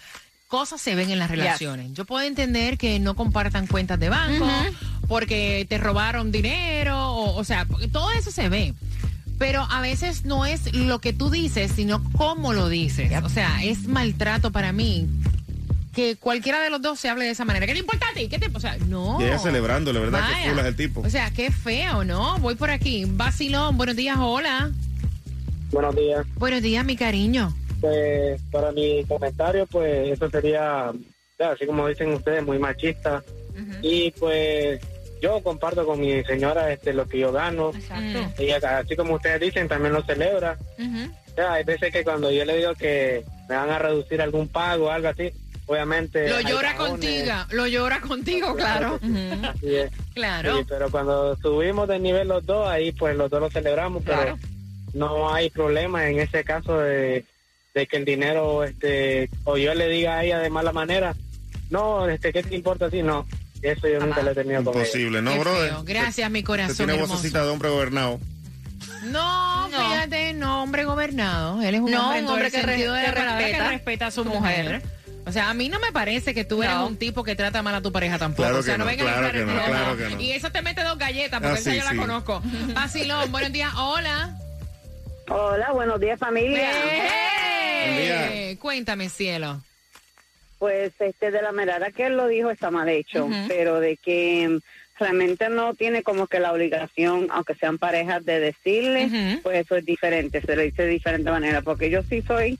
cosas 0.49 0.81
se 0.81 0.95
ven 0.95 1.11
en 1.11 1.19
las 1.19 1.31
relaciones. 1.31 1.93
Yo 1.93 2.05
puedo 2.05 2.25
entender 2.27 2.79
que 2.79 2.99
no 2.99 3.15
compartan 3.15 3.67
cuentas 3.67 3.99
de 4.01 4.09
banco 4.09 4.49
porque 5.07 5.67
te 5.69 5.79
robaron 5.79 6.33
dinero, 6.33 6.99
o, 7.13 7.37
o 7.37 7.45
sea, 7.45 7.67
todo 7.93 8.11
eso 8.13 8.31
se 8.31 8.49
ve. 8.49 8.75
Pero 9.39 9.63
a 9.71 9.81
veces 9.81 10.25
no 10.25 10.47
es 10.47 10.75
lo 10.75 11.01
que 11.01 11.13
tú 11.13 11.31
dices, 11.31 11.71
sino 11.77 12.03
cómo 12.15 12.53
lo 12.53 12.69
dices. 12.69 13.13
O 13.23 13.29
sea, 13.29 13.63
es 13.63 13.87
maltrato 13.87 14.51
para 14.51 14.73
mí 14.73 15.07
que 15.99 16.15
cualquiera 16.15 16.61
de 16.61 16.71
los 16.71 16.81
dos 16.81 17.01
se 17.01 17.09
hable 17.09 17.25
de 17.25 17.33
esa 17.33 17.45
manera. 17.45 17.67
¿Qué 17.67 17.73
te 17.73 17.81
importa 17.81 18.07
a 18.09 18.15
ti? 18.15 18.29
¿Qué 18.29 18.39
te 18.39 18.47
O 18.55 18.61
sea, 18.61 18.77
no. 18.87 19.21
Y 19.21 19.25
ella 19.25 19.37
celebrándole, 19.37 19.99
¿verdad? 19.99 20.21
Vaya. 20.21 20.45
Que 20.45 20.51
full 20.51 20.59
es 20.61 20.65
el 20.67 20.77
tipo. 20.77 21.01
O 21.01 21.11
sea, 21.11 21.33
qué 21.33 21.51
feo, 21.51 22.05
¿no? 22.05 22.39
Voy 22.39 22.55
por 22.55 22.71
aquí. 22.71 23.05
Vacilón, 23.05 23.77
buenos 23.77 23.97
días, 23.97 24.17
hola. 24.17 24.71
Buenos 25.73 25.97
días. 25.97 26.25
Buenos 26.37 26.63
días, 26.63 26.85
mi 26.85 26.97
cariño. 26.97 27.53
Pues 27.81 28.41
para 28.53 28.71
mi 28.71 29.05
comentario, 29.07 29.67
pues 29.67 30.13
eso 30.13 30.31
sería, 30.31 30.93
ya, 31.37 31.51
así 31.51 31.67
como 31.67 31.89
dicen 31.89 32.13
ustedes, 32.13 32.47
muy 32.47 32.61
machista. 32.61 33.25
Y 33.83 34.13
pues 34.13 34.81
yo 35.21 35.43
comparto 35.43 35.85
con 35.85 35.99
mi 35.99 36.23
señora 36.23 36.73
este 36.73 36.93
lo 36.93 37.09
que 37.09 37.19
yo 37.19 37.33
gano. 37.33 37.73
Exacto. 37.75 38.41
Y 38.41 38.51
así 38.51 38.95
como 38.95 39.15
ustedes 39.15 39.41
dicen, 39.41 39.67
también 39.67 39.95
lo 39.95 40.05
celebra. 40.05 40.57
Ya, 41.37 41.55
hay 41.55 41.65
veces 41.65 41.93
que 41.93 42.05
cuando 42.05 42.31
yo 42.31 42.45
le 42.45 42.57
digo 42.57 42.75
que 42.75 43.25
me 43.49 43.57
van 43.57 43.71
a 43.71 43.81
reducir 43.81 44.23
algún 44.23 44.47
pago 44.47 44.87
o 44.87 44.91
algo 44.91 45.09
así, 45.09 45.33
obviamente... 45.69 46.29
Lo 46.29 46.41
llora 46.41 46.75
contigo, 46.75 47.33
lo 47.51 47.67
llora 47.69 48.01
contigo, 48.01 48.57
claro. 48.57 48.99
Así 49.03 49.77
es. 49.77 49.91
Claro. 50.15 50.59
Sí, 50.59 50.65
pero 50.69 50.91
cuando 50.91 51.37
subimos 51.37 51.87
de 51.89 52.01
nivel 52.01 52.27
los 52.29 52.45
dos, 52.45 52.69
ahí 52.69 52.91
pues 52.93 53.17
los 53.17 53.31
dos 53.31 53.41
lo 53.41 53.51
celebramos, 53.51 54.03
pero 54.05 54.17
Claro. 54.23 54.39
no 54.95 55.33
hay 55.33 55.51
problema 55.51 56.09
en 56.09 56.19
ese 56.19 56.43
caso 56.43 56.79
de, 56.81 57.25
de 57.75 57.87
que 57.87 57.97
el 57.99 58.05
dinero, 58.05 58.65
este, 58.65 59.31
o 59.45 59.57
yo 59.57 59.73
le 59.75 59.89
diga 59.89 60.17
a 60.19 60.25
ella 60.25 60.39
de 60.41 60.51
mala 60.51 60.73
manera, 60.73 61.15
no, 61.71 62.09
este, 62.09 62.33
¿qué 62.33 62.43
te 62.43 62.55
importa 62.57 62.87
a 62.87 62.91
ti? 62.91 63.03
No, 63.03 63.27
eso 63.63 63.87
yo 63.89 64.01
nunca 64.01 64.23
lo 64.23 64.31
he 64.31 64.35
tenido. 64.35 64.61
Imposible, 64.61 65.21
¿no, 65.23 65.39
brother? 65.39 65.73
Gracias, 65.85 66.31
mi 66.31 66.43
corazón 66.43 66.77
tiene 66.77 66.95
hermoso. 66.95 67.15
vocecita 67.15 67.45
de 67.45 67.51
hombre 67.51 67.69
gobernado. 67.69 68.19
No, 69.05 69.69
No. 69.69 69.79
fíjate, 69.91 70.33
no, 70.35 70.63
hombre 70.63 70.85
gobernado. 70.85 71.63
Él 71.63 71.75
es 71.77 71.81
un 71.81 71.91
No, 71.91 72.07
hombre, 72.07 72.23
un 72.23 72.29
hombre 72.29 72.51
que 72.51 72.63
re- 72.63 72.77
que 72.77 72.89
respeta 73.13 73.37
que 73.51 73.69
respeta 73.69 74.07
a 74.07 74.11
su 74.11 74.25
mujer. 74.25 74.65
mujer. 74.65 74.83
O 75.29 75.33
sea, 75.33 75.51
a 75.51 75.55
mí 75.55 75.69
no 75.69 75.79
me 75.79 75.93
parece 75.93 76.33
que 76.33 76.45
tú 76.45 76.63
eres 76.63 76.75
No. 76.75 76.87
un 76.87 76.97
tipo 76.97 77.23
que 77.23 77.37
trata 77.37 77.61
mal 77.63 77.75
a 77.75 77.83
tu 77.83 77.93
pareja 77.93 78.19
tampoco. 78.19 78.45
Claro 78.45 78.59
o 78.61 78.63
sea, 78.63 78.75
que 78.75 78.79
no, 78.79 78.85
no, 78.85 78.91
vengan 78.91 79.09
a 79.09 79.13
claro 79.19 79.33
que 79.33 79.45
no, 79.45 79.65
claro 79.65 79.97
que 79.99 80.09
no. 80.15 80.21
Y 80.21 80.33
eso 80.33 80.51
te 80.51 80.63
mete 80.63 80.83
dos 80.83 80.97
galletas, 80.99 81.41
porque 81.41 81.57
Ah, 81.57 81.61
esa 81.61 81.71
sí, 81.71 81.77
yo 81.79 81.85
la 81.85 81.91
sí. 81.91 81.97
conozco. 81.99 82.43
Vacilón, 82.75 83.31
buenos 83.31 83.53
días, 83.53 83.73
hola. 83.77 84.35
Hola, 85.29 85.73
buenos 85.73 86.01
días 86.01 86.19
familia. 86.19 86.71
¡Eh! 87.53 88.57
Cuéntame, 88.59 89.09
cielo. 89.11 89.63
Pues 90.59 90.93
este 90.99 91.31
de 91.31 91.43
la 91.43 91.53
manera 91.53 91.91
que 91.91 92.07
él 92.07 92.17
lo 92.17 92.27
dijo 92.27 92.51
está 92.51 92.71
mal 92.71 92.89
hecho, 92.89 93.29
pero 93.47 93.79
de 93.79 93.97
que 93.97 94.49
mm, 94.49 94.59
realmente 94.99 95.49
no 95.51 95.75
tiene 95.75 96.03
como 96.03 96.27
que 96.27 96.41
la 96.41 96.53
obligación, 96.53 97.29
aunque 97.31 97.55
sean 97.55 97.79
parejas, 97.79 98.25
de 98.25 98.41
decirle, 98.41 99.39
pues 99.43 99.65
eso 99.65 99.77
es 99.77 99.85
diferente, 99.85 100.41
se 100.41 100.57
lo 100.57 100.63
dice 100.63 100.83
de 100.83 100.89
diferente 100.89 101.31
manera, 101.31 101.63
porque 101.63 101.91
yo 101.91 102.03
sí 102.03 102.23
soy 102.27 102.59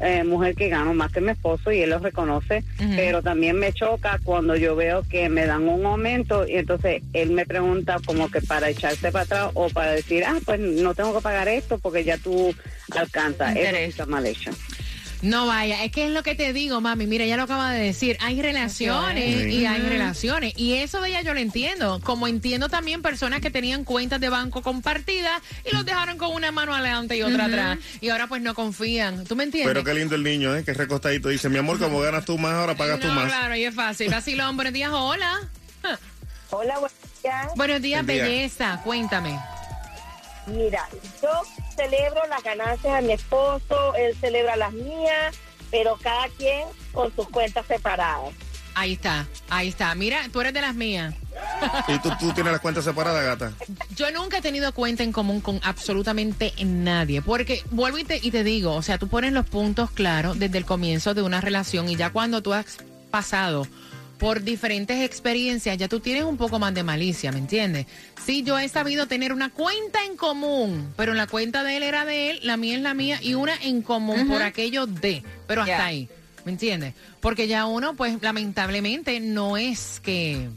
eh, 0.00 0.24
mujer 0.24 0.54
que 0.54 0.68
gano 0.68 0.94
más 0.94 1.12
que 1.12 1.20
mi 1.20 1.30
esposo 1.30 1.70
y 1.70 1.80
él 1.80 1.90
lo 1.90 1.98
reconoce, 1.98 2.64
pero 2.96 3.22
también 3.22 3.58
me 3.58 3.72
choca 3.72 4.18
cuando 4.24 4.56
yo 4.56 4.74
veo 4.74 5.02
que 5.08 5.28
me 5.28 5.46
dan 5.46 5.68
un 5.68 5.84
aumento 5.86 6.46
y 6.46 6.56
entonces 6.56 7.02
él 7.12 7.30
me 7.30 7.46
pregunta 7.46 7.98
como 8.04 8.30
que 8.30 8.40
para 8.40 8.68
echarse 8.68 9.12
para 9.12 9.24
atrás 9.24 9.50
o 9.54 9.68
para 9.68 9.92
decir, 9.92 10.24
ah, 10.24 10.38
pues 10.44 10.58
no 10.60 10.94
tengo 10.94 11.14
que 11.14 11.20
pagar 11.20 11.48
esto 11.48 11.78
porque 11.78 12.04
ya 12.04 12.18
tú 12.18 12.54
alcanzas. 12.96 13.56
Eso 13.56 13.60
Interés. 13.60 13.90
está 13.90 14.06
mal 14.06 14.26
hecho. 14.26 14.50
No 15.22 15.46
vaya, 15.46 15.84
es 15.84 15.92
que 15.92 16.04
es 16.06 16.10
lo 16.10 16.24
que 16.24 16.34
te 16.34 16.52
digo, 16.52 16.80
mami. 16.80 17.06
Mira, 17.06 17.24
ya 17.24 17.36
lo 17.36 17.44
acaba 17.44 17.70
de 17.72 17.80
decir. 17.80 18.16
Hay 18.20 18.42
relaciones 18.42 19.42
Sí. 19.42 19.48
y 19.60 19.66
hay 19.66 19.80
relaciones. 19.80 20.52
Y 20.56 20.74
eso 20.74 21.00
de 21.00 21.10
ella 21.10 21.22
yo 21.22 21.32
lo 21.32 21.38
entiendo. 21.38 22.00
Como 22.02 22.26
entiendo 22.26 22.68
también 22.68 23.02
personas 23.02 23.40
que 23.40 23.48
tenían 23.50 23.84
cuentas 23.84 24.20
de 24.20 24.28
banco 24.28 24.62
compartidas 24.62 25.40
y 25.64 25.72
los 25.74 25.84
dejaron 25.84 26.18
con 26.18 26.32
una 26.32 26.50
mano 26.50 26.74
adelante 26.74 27.16
y 27.16 27.22
otra 27.22 27.44
atrás. 27.44 27.78
Y 28.00 28.08
ahora 28.08 28.26
pues 28.26 28.42
no 28.42 28.52
confían. 28.54 29.24
¿Tú 29.24 29.36
me 29.36 29.44
entiendes? 29.44 29.72
Pero 29.72 29.84
qué 29.84 29.94
lindo 29.94 30.16
el 30.16 30.24
niño, 30.24 30.56
¿eh? 30.56 30.64
Que 30.64 30.74
recostadito. 30.74 31.28
Dice, 31.28 31.48
mi 31.48 31.58
amor, 31.58 31.78
como 31.78 32.00
ganas 32.00 32.24
tú 32.24 32.36
más, 32.36 32.54
ahora 32.54 32.74
pagas 32.76 32.98
tú 32.98 33.06
más. 33.06 33.26
claro, 33.28 33.54
y 33.54 33.64
es 33.64 33.74
fácil. 33.74 34.10
Vacilón, 34.10 34.56
buenos 34.56 34.74
días, 34.74 34.90
hola. 34.92 35.38
Hola, 36.50 36.74
buenos 36.80 36.92
días. 37.22 37.46
Buenos 37.54 37.80
días, 37.80 38.04
Buen 38.04 38.16
día. 38.16 38.24
belleza. 38.24 38.80
Cuéntame. 38.84 39.38
Mira, 40.48 40.88
yo 41.22 41.28
celebro 41.74 42.26
las 42.28 42.42
ganancias 42.42 43.00
de 43.00 43.02
mi 43.02 43.12
esposo, 43.12 43.94
él 43.96 44.16
celebra 44.20 44.56
las 44.56 44.72
mías, 44.72 45.36
pero 45.70 45.96
cada 46.02 46.28
quien 46.28 46.66
con 46.92 47.14
sus 47.14 47.28
cuentas 47.28 47.66
separadas. 47.66 48.34
Ahí 48.74 48.94
está, 48.94 49.26
ahí 49.50 49.68
está. 49.68 49.94
Mira, 49.94 50.22
tú 50.32 50.40
eres 50.40 50.54
de 50.54 50.62
las 50.62 50.74
mías. 50.74 51.14
Y 51.88 51.98
tú, 51.98 52.10
tú 52.18 52.32
tienes 52.32 52.52
las 52.52 52.60
cuentas 52.60 52.84
separadas, 52.84 53.24
gata. 53.24 53.52
Yo 53.94 54.10
nunca 54.10 54.38
he 54.38 54.42
tenido 54.42 54.72
cuenta 54.72 55.02
en 55.02 55.12
común 55.12 55.40
con 55.40 55.60
absolutamente 55.62 56.52
nadie, 56.64 57.20
porque 57.20 57.62
vuelvo 57.70 57.98
y 57.98 58.04
te, 58.04 58.18
y 58.22 58.30
te 58.30 58.44
digo, 58.44 58.74
o 58.74 58.82
sea, 58.82 58.98
tú 58.98 59.08
pones 59.08 59.32
los 59.32 59.46
puntos 59.46 59.90
claros 59.90 60.38
desde 60.38 60.58
el 60.58 60.64
comienzo 60.64 61.14
de 61.14 61.22
una 61.22 61.40
relación 61.40 61.88
y 61.88 61.96
ya 61.96 62.10
cuando 62.10 62.42
tú 62.42 62.54
has 62.54 62.78
pasado 63.10 63.66
por 64.22 64.42
diferentes 64.44 65.02
experiencias, 65.02 65.76
ya 65.76 65.88
tú 65.88 65.98
tienes 65.98 66.22
un 66.22 66.36
poco 66.36 66.60
más 66.60 66.72
de 66.72 66.84
malicia, 66.84 67.32
¿me 67.32 67.40
entiendes? 67.40 67.86
Sí, 68.24 68.44
yo 68.44 68.56
he 68.56 68.68
sabido 68.68 69.08
tener 69.08 69.32
una 69.32 69.50
cuenta 69.50 70.04
en 70.04 70.16
común, 70.16 70.94
pero 70.96 71.12
la 71.12 71.26
cuenta 71.26 71.64
de 71.64 71.78
él 71.78 71.82
era 71.82 72.04
de 72.04 72.30
él, 72.30 72.38
la 72.44 72.56
mía 72.56 72.76
es 72.76 72.82
la 72.82 72.94
mía 72.94 73.18
y 73.20 73.34
una 73.34 73.56
en 73.56 73.82
común 73.82 74.28
por 74.28 74.42
aquello 74.42 74.86
de, 74.86 75.24
pero 75.48 75.62
hasta 75.62 75.86
ahí, 75.86 76.08
¿me 76.44 76.52
entiendes? 76.52 76.94
Porque 77.20 77.48
ya 77.48 77.66
uno, 77.66 77.96
pues 77.96 78.22
lamentablemente, 78.22 79.18
no 79.18 79.56
es 79.56 79.98
que 79.98 80.48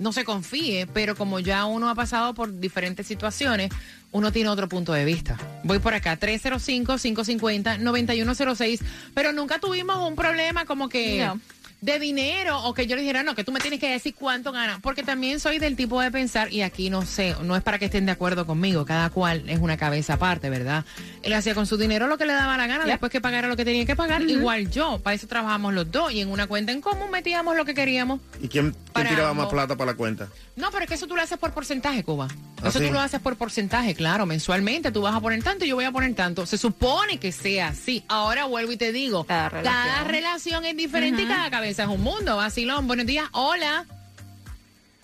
no 0.00 0.12
se 0.12 0.24
confíe, 0.24 0.88
pero 0.92 1.14
como 1.14 1.38
ya 1.38 1.64
uno 1.64 1.88
ha 1.88 1.94
pasado 1.94 2.34
por 2.34 2.58
diferentes 2.58 3.06
situaciones, 3.06 3.70
uno 4.10 4.32
tiene 4.32 4.48
otro 4.48 4.68
punto 4.68 4.92
de 4.92 5.04
vista. 5.04 5.38
Voy 5.62 5.78
por 5.78 5.94
acá, 5.94 6.18
305-550-9106, 6.18 8.80
pero 9.14 9.32
nunca 9.32 9.60
tuvimos 9.60 9.96
un 10.08 10.16
problema 10.16 10.64
como 10.64 10.88
que 10.88 11.24
No. 11.24 11.40
De 11.80 11.98
dinero 11.98 12.62
o 12.64 12.74
que 12.74 12.86
yo 12.86 12.96
le 12.96 13.02
dijera, 13.02 13.22
no, 13.22 13.34
que 13.34 13.44
tú 13.44 13.52
me 13.52 13.60
tienes 13.60 13.80
que 13.80 13.90
decir 13.90 14.14
cuánto 14.14 14.52
ganas, 14.52 14.80
porque 14.80 15.02
también 15.02 15.40
soy 15.40 15.58
del 15.58 15.76
tipo 15.76 16.00
de 16.00 16.10
pensar, 16.10 16.52
y 16.52 16.62
aquí 16.62 16.90
no 16.90 17.02
sé, 17.02 17.34
no 17.42 17.56
es 17.56 17.62
para 17.62 17.78
que 17.78 17.86
estén 17.86 18.06
de 18.06 18.12
acuerdo 18.12 18.46
conmigo, 18.46 18.84
cada 18.84 19.10
cual 19.10 19.48
es 19.48 19.58
una 19.58 19.76
cabeza 19.76 20.14
aparte, 20.14 20.50
¿verdad? 20.50 20.84
Él 21.22 21.32
hacía 21.34 21.54
con 21.54 21.66
su 21.66 21.76
dinero 21.76 22.06
lo 22.06 22.18
que 22.18 22.26
le 22.26 22.32
daba 22.32 22.56
la 22.56 22.66
gana, 22.66 22.84
después 22.84 23.12
que 23.12 23.20
pagara 23.20 23.48
lo 23.48 23.56
que 23.56 23.64
tenía 23.64 23.84
que 23.84 23.96
pagar, 23.96 24.22
igual 24.22 24.70
yo, 24.70 24.98
para 25.00 25.14
eso 25.14 25.26
trabajamos 25.26 25.74
los 25.74 25.90
dos, 25.90 26.12
y 26.12 26.20
en 26.20 26.30
una 26.30 26.46
cuenta 26.46 26.72
en 26.72 26.80
común 26.80 27.10
metíamos 27.10 27.56
lo 27.56 27.64
que 27.64 27.74
queríamos. 27.74 28.20
¿Y 28.40 28.48
quién, 28.48 28.74
tiraba 29.04 29.34
más 29.34 29.46
plata 29.48 29.76
para 29.76 29.92
la 29.92 29.96
cuenta? 29.96 30.28
No, 30.56 30.70
pero 30.70 30.84
es 30.84 30.88
que 30.88 30.94
eso 30.94 31.06
tú 31.06 31.16
lo 31.16 31.22
haces 31.22 31.38
por 31.38 31.52
porcentaje, 31.52 32.02
Cuba. 32.04 32.28
¿Ah, 32.62 32.68
eso 32.68 32.78
sí? 32.78 32.86
tú 32.86 32.92
lo 32.92 33.00
haces 33.00 33.20
por 33.20 33.36
porcentaje, 33.36 33.94
claro. 33.94 34.26
Mensualmente 34.26 34.90
tú 34.92 35.02
vas 35.02 35.14
a 35.14 35.20
poner 35.20 35.42
tanto 35.42 35.64
y 35.64 35.68
yo 35.68 35.74
voy 35.76 35.84
a 35.84 35.92
poner 35.92 36.14
tanto. 36.14 36.46
Se 36.46 36.58
supone 36.58 37.18
que 37.18 37.32
sea 37.32 37.68
así. 37.68 38.04
Ahora 38.08 38.44
vuelvo 38.46 38.72
y 38.72 38.76
te 38.76 38.92
digo, 38.92 39.24
Cada 39.24 39.48
relación. 39.48 40.08
relación 40.08 40.64
es 40.64 40.76
diferente 40.76 41.22
y 41.22 41.26
cada 41.26 41.50
cabeza 41.50 41.82
es 41.84 41.88
un 41.88 42.02
mundo. 42.02 42.36
Vacilón, 42.36 42.86
buenos 42.86 43.06
días. 43.06 43.28
Hola. 43.32 43.84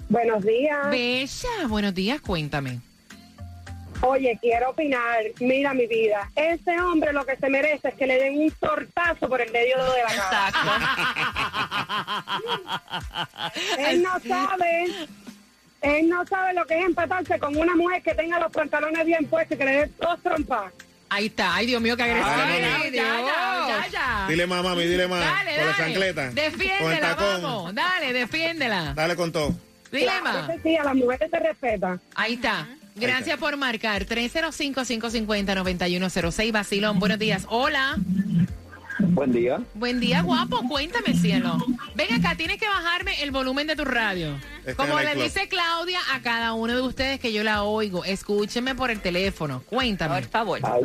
Buenos 0.08 0.44
días. 0.44 0.90
Bella, 0.90 1.66
buenos 1.68 1.94
días, 1.94 2.20
cuéntame. 2.20 2.80
Oye, 4.02 4.36
quiero 4.40 4.70
opinar. 4.70 5.22
Mira 5.40 5.72
mi 5.74 5.86
vida. 5.86 6.28
Ese 6.34 6.78
hombre 6.80 7.12
lo 7.12 7.24
que 7.24 7.36
se 7.36 7.48
merece 7.48 7.88
es 7.88 7.94
que 7.94 8.06
le 8.06 8.18
den 8.18 8.38
un 8.38 8.50
tortazo 8.52 9.28
por 9.28 9.40
el 9.40 9.50
medio 9.52 9.76
de 9.76 10.02
la 10.02 10.52
cara. 13.40 13.52
Él 13.78 14.02
no 14.02 14.18
sabe. 14.20 15.08
Él 15.82 16.08
no 16.08 16.26
sabe 16.26 16.52
lo 16.54 16.66
que 16.66 16.78
es 16.78 16.84
empatarse 16.84 17.38
con 17.38 17.56
una 17.56 17.74
mujer 17.74 18.02
que 18.02 18.14
tenga 18.14 18.38
los 18.38 18.52
pantalones 18.52 19.04
bien 19.06 19.26
puestos 19.26 19.54
y 19.56 19.58
que 19.58 19.64
le 19.64 19.72
dé 19.72 19.90
dos 20.00 20.20
trompas. 20.22 20.72
Ahí 21.08 21.26
está. 21.26 21.54
Ay, 21.54 21.66
Dios 21.66 21.82
mío, 21.82 21.96
qué 21.96 22.04
agresivo. 22.04 22.34
Ay, 22.34 22.90
Dios. 22.90 23.04
ya, 23.04 23.20
ya, 23.20 23.66
ya, 23.68 23.88
ya. 23.88 24.26
Dile 24.28 24.46
más, 24.46 24.64
mami, 24.64 24.84
dile 24.84 25.06
más. 25.06 25.20
Dale, 25.20 25.56
con 25.56 25.66
la 25.66 25.72
dale. 25.72 25.84
chancleta. 25.84 26.24
El 26.28 26.34
Defiéndela, 26.34 27.14
vamos. 27.14 27.74
Dale, 27.74 28.12
defiéndela. 28.12 28.94
Dale 28.94 29.14
con 29.16 29.30
todo. 29.30 29.54
Dile 29.90 30.20
más. 30.22 30.48
Ese 30.48 30.62
sí, 30.62 30.76
a 30.76 30.84
las 30.84 30.94
mujeres 30.94 31.30
se 31.30 31.38
respeta. 31.38 31.98
Ahí 32.14 32.34
está. 32.34 32.66
Gracias 32.94 33.38
por 33.38 33.56
marcar. 33.56 34.04
305-550-9106. 34.06 36.52
Basilón, 36.52 36.98
buenos 36.98 37.18
días. 37.18 37.46
Hola. 37.48 37.96
Buen 38.98 39.32
día. 39.32 39.60
Buen 39.74 40.00
día, 40.00 40.20
guapo. 40.22 40.62
Cuéntame, 40.68 41.14
cielo. 41.14 41.56
Ven 41.94 42.12
acá, 42.14 42.34
tienes 42.36 42.58
que 42.58 42.66
bajarme 42.68 43.22
el 43.22 43.30
volumen 43.30 43.66
de 43.66 43.74
tu 43.76 43.84
radio. 43.84 44.38
Está 44.64 44.86
Como 44.86 45.00
le 45.00 45.12
club. 45.12 45.24
dice 45.24 45.48
Claudia 45.48 45.98
a 46.12 46.20
cada 46.20 46.52
uno 46.52 46.74
de 46.74 46.82
ustedes 46.82 47.18
que 47.18 47.32
yo 47.32 47.42
la 47.42 47.62
oigo, 47.64 48.04
escúcheme 48.04 48.74
por 48.74 48.90
el 48.90 49.00
teléfono. 49.00 49.62
Cuéntame. 49.66 50.14
Por 50.20 50.30
favor. 50.30 50.60
Ay, 50.62 50.82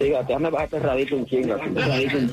diga, 0.00 0.22
déjame 0.24 0.50
bajarte 0.50 0.78
radito 0.80 1.16
un 1.16 1.26
chingo. 1.26 1.54
radito 1.56 2.16
un. 2.18 2.30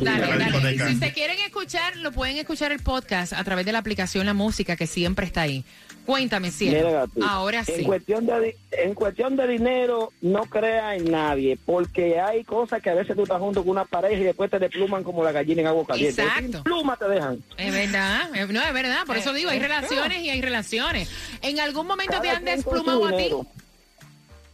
Si 0.87 0.95
se 0.95 1.13
quieren 1.13 1.37
escuchar, 1.45 1.97
lo 1.97 2.11
pueden 2.11 2.37
escuchar 2.37 2.71
el 2.71 2.79
podcast 2.79 3.33
a 3.33 3.43
través 3.43 3.65
de 3.65 3.73
la 3.73 3.79
aplicación 3.79 4.25
La 4.25 4.33
Música, 4.33 4.75
que 4.75 4.87
siempre 4.87 5.27
está 5.27 5.41
ahí. 5.41 5.63
Cuéntame, 6.11 6.51
cielo. 6.51 7.07
Ahora 7.25 7.59
En 7.59 7.65
sí. 7.65 7.83
cuestión, 7.85 8.25
de, 8.25 8.57
en 8.71 8.93
cuestión 8.93 9.37
de 9.37 9.47
dinero, 9.47 10.11
no 10.21 10.41
crea 10.43 10.93
en 10.97 11.09
nadie, 11.09 11.57
porque 11.65 12.19
hay 12.19 12.43
cosas 12.43 12.81
que 12.81 12.89
a 12.89 12.95
veces 12.95 13.15
tú 13.15 13.23
estás 13.23 13.39
junto 13.39 13.61
con 13.61 13.69
una 13.71 13.85
pareja 13.85 14.19
y 14.19 14.25
después 14.25 14.51
te 14.51 14.59
despluman 14.59 15.05
como 15.05 15.23
la 15.23 15.31
gallina 15.31 15.61
en 15.61 15.67
agua 15.67 15.85
caliente. 15.87 16.21
Exacto. 16.21 16.51
Sin 16.51 16.63
pluma 16.63 16.97
te 16.97 17.07
dejan. 17.07 17.41
Es 17.57 17.71
verdad, 17.73 18.29
eh, 18.35 18.45
no, 18.45 18.61
es 18.61 18.73
verdad. 18.73 19.05
Por 19.05 19.15
eso 19.15 19.31
digo, 19.31 19.51
hay 19.51 19.59
relaciones 19.59 20.21
y 20.21 20.29
hay 20.29 20.41
relaciones. 20.41 21.09
¿En 21.41 21.61
algún 21.61 21.87
momento 21.87 22.19
te 22.19 22.29
han 22.29 22.43
desplumado 22.43 23.07
a 23.07 23.15
ti? 23.15 23.29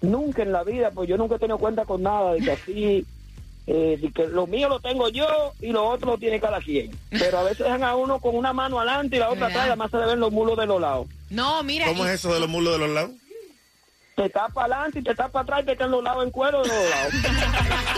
Nunca 0.02 0.44
en 0.44 0.52
la 0.52 0.64
vida, 0.64 0.92
pues 0.92 1.10
yo 1.10 1.18
nunca 1.18 1.38
he 1.38 1.40
tenido 1.40 1.58
cuenta 1.58 1.86
con 1.86 2.04
nada 2.04 2.34
de 2.34 2.42
que 2.42 2.52
así, 2.52 3.06
eh, 3.68 4.00
que 4.16 4.28
lo 4.28 4.48
mío 4.48 4.70
lo 4.70 4.80
tengo 4.80 5.10
yo 5.10 5.28
y 5.62 5.68
lo 5.68 5.88
otro 5.88 6.12
lo 6.12 6.18
tiene 6.18 6.40
cada 6.40 6.60
quien. 6.60 6.98
Pero 7.10 7.40
a 7.40 7.44
veces 7.44 7.60
dejan 7.60 7.84
a 7.84 7.96
uno 7.96 8.20
con 8.20 8.36
una 8.36 8.54
mano 8.54 8.80
adelante 8.80 9.18
y 9.18 9.20
la 9.20 9.30
otra 9.30 9.48
atrás, 9.48 9.66
y 9.66 9.68
además 9.68 9.92
se 9.92 9.98
le 9.98 10.06
ven 10.06 10.20
los 10.20 10.32
mulos 10.32 10.58
de 10.58 10.66
los 10.66 10.80
lados. 10.82 11.08
No, 11.30 11.62
mira. 11.64 11.86
¿Cómo 11.88 12.06
y- 12.06 12.08
es 12.08 12.14
eso 12.16 12.34
de 12.34 12.40
los 12.40 12.50
mulos 12.50 12.74
de 12.74 12.80
los 12.80 12.90
lados? 12.90 13.12
Te 14.18 14.26
está 14.26 14.50
para 14.50 14.76
adelante 14.78 15.00
y 15.00 15.04
te 15.04 15.12
está 15.12 15.30
para 15.30 15.44
atrás 15.44 15.62
y 15.62 15.66
te 15.68 15.74
están 15.74 15.92
los 15.92 16.04
lados 16.04 16.24
en 16.24 16.32
cuero 16.32 16.64
de 16.64 16.70
los 16.70 16.90
lados. 16.90 17.14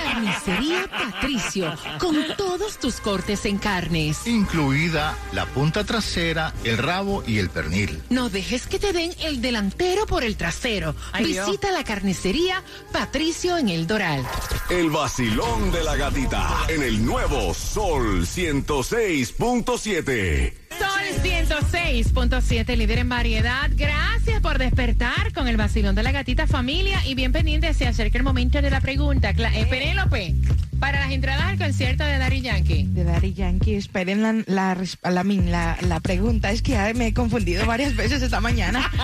Carnicería 0.03 0.85
Patricio, 0.91 1.73
con 1.97 2.17
todos 2.35 2.77
tus 2.77 2.99
cortes 2.99 3.45
en 3.45 3.57
carnes. 3.57 4.27
Incluida 4.27 5.15
la 5.31 5.45
punta 5.45 5.85
trasera, 5.85 6.53
el 6.65 6.77
rabo 6.77 7.23
y 7.25 7.39
el 7.39 7.49
pernil. 7.49 8.03
No 8.09 8.29
dejes 8.29 8.67
que 8.67 8.79
te 8.79 8.91
den 8.91 9.13
el 9.21 9.41
delantero 9.41 10.05
por 10.07 10.25
el 10.25 10.35
trasero. 10.35 10.93
Ay, 11.13 11.23
Dios. 11.23 11.47
Visita 11.47 11.71
la 11.71 11.85
carnicería 11.85 12.63
Patricio 12.91 13.55
en 13.57 13.69
el 13.69 13.87
Doral. 13.87 14.25
El 14.69 14.89
vacilón 14.89 15.71
de 15.71 15.85
la 15.85 15.95
gatita 15.95 16.65
en 16.67 16.83
el 16.83 17.05
nuevo 17.05 17.53
Sol 17.53 18.25
106.7. 18.25 20.53
Sol 20.77 20.87
106.7, 21.23 22.75
líder 22.75 22.99
en 22.99 23.07
variedad. 23.09 23.69
Gracias 23.73 24.41
por 24.41 24.57
despertar 24.57 25.31
con 25.33 25.47
el 25.47 25.55
vacilón 25.57 25.95
de 25.95 26.03
gatita 26.11 26.47
familia 26.47 27.05
y 27.05 27.15
bien 27.15 27.31
pendiente 27.31 27.73
se 27.73 27.87
acerca 27.87 28.17
el 28.17 28.23
momento 28.23 28.61
de 28.61 28.69
la 28.69 28.81
pregunta. 28.81 29.29
Eh, 29.29 29.65
Penélope, 29.69 30.35
para 30.79 30.99
las 31.01 31.11
entradas 31.11 31.43
al 31.45 31.57
concierto 31.57 32.03
de 32.03 32.17
Daddy 32.17 32.41
Yankee. 32.41 32.83
De 32.89 33.03
Daddy 33.03 33.33
Yankee, 33.33 33.75
esperen 33.75 34.21
la, 34.21 34.33
la, 34.47 34.77
la, 35.09 35.23
min- 35.23 35.51
la- 35.51 35.77
la 35.81 35.99
pregunta. 35.99 36.51
Es 36.51 36.61
que 36.61 36.71
ya 36.73 36.91
me 36.93 37.07
he 37.07 37.13
confundido 37.13 37.65
varias 37.65 37.95
veces 37.95 38.21
esta 38.21 38.39
mañana. 38.39 38.89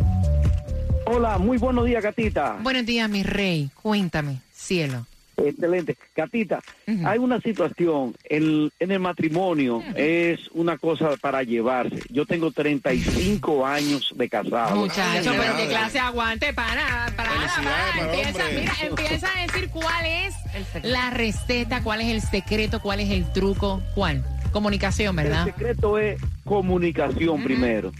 Hola, 1.05 1.37
muy 1.39 1.57
buenos 1.57 1.85
días, 1.85 2.03
gatita. 2.03 2.57
Buenos 2.61 2.85
días, 2.85 3.09
mi 3.09 3.23
rey. 3.23 3.69
Cuéntame, 3.81 4.39
cielo. 4.53 5.07
Excelente. 5.35 5.95
Gatita, 6.15 6.59
hay 7.05 7.19
una 7.19 7.39
situación, 7.39 8.15
el, 8.23 8.71
en 8.79 8.91
el 8.91 8.99
matrimonio 8.99 9.83
es 9.95 10.39
una 10.53 10.77
cosa 10.77 11.11
para 11.21 11.43
llevarse. 11.43 11.99
Yo 12.09 12.25
tengo 12.25 12.51
35 12.51 13.65
años 13.65 14.13
de 14.15 14.29
casado. 14.29 14.75
Muchacho, 14.75 15.31
Ay, 15.31 15.37
pero 15.39 15.57
qué 15.57 15.67
clase 15.67 15.99
aguante 15.99 16.53
para, 16.53 17.11
para, 17.15 17.31
para. 17.31 18.09
el 18.09 18.15
Empieza, 18.15 18.43
mira, 18.59 18.73
empieza 18.81 19.27
a 19.35 19.41
decir 19.45 19.69
cuál 19.69 20.05
es 20.05 20.35
la 20.83 21.09
receta, 21.11 21.83
cuál 21.83 22.01
es 22.01 22.07
el 22.07 22.21
secreto, 22.21 22.81
cuál 22.81 22.99
es 22.99 23.09
el 23.09 23.31
truco, 23.31 23.81
cuál. 23.95 24.23
Comunicación, 24.51 25.17
El 25.19 25.25
¿verdad? 25.25 25.45
secreto 25.45 25.97
es 25.99 26.19
comunicación 26.45 27.43
primero. 27.43 27.91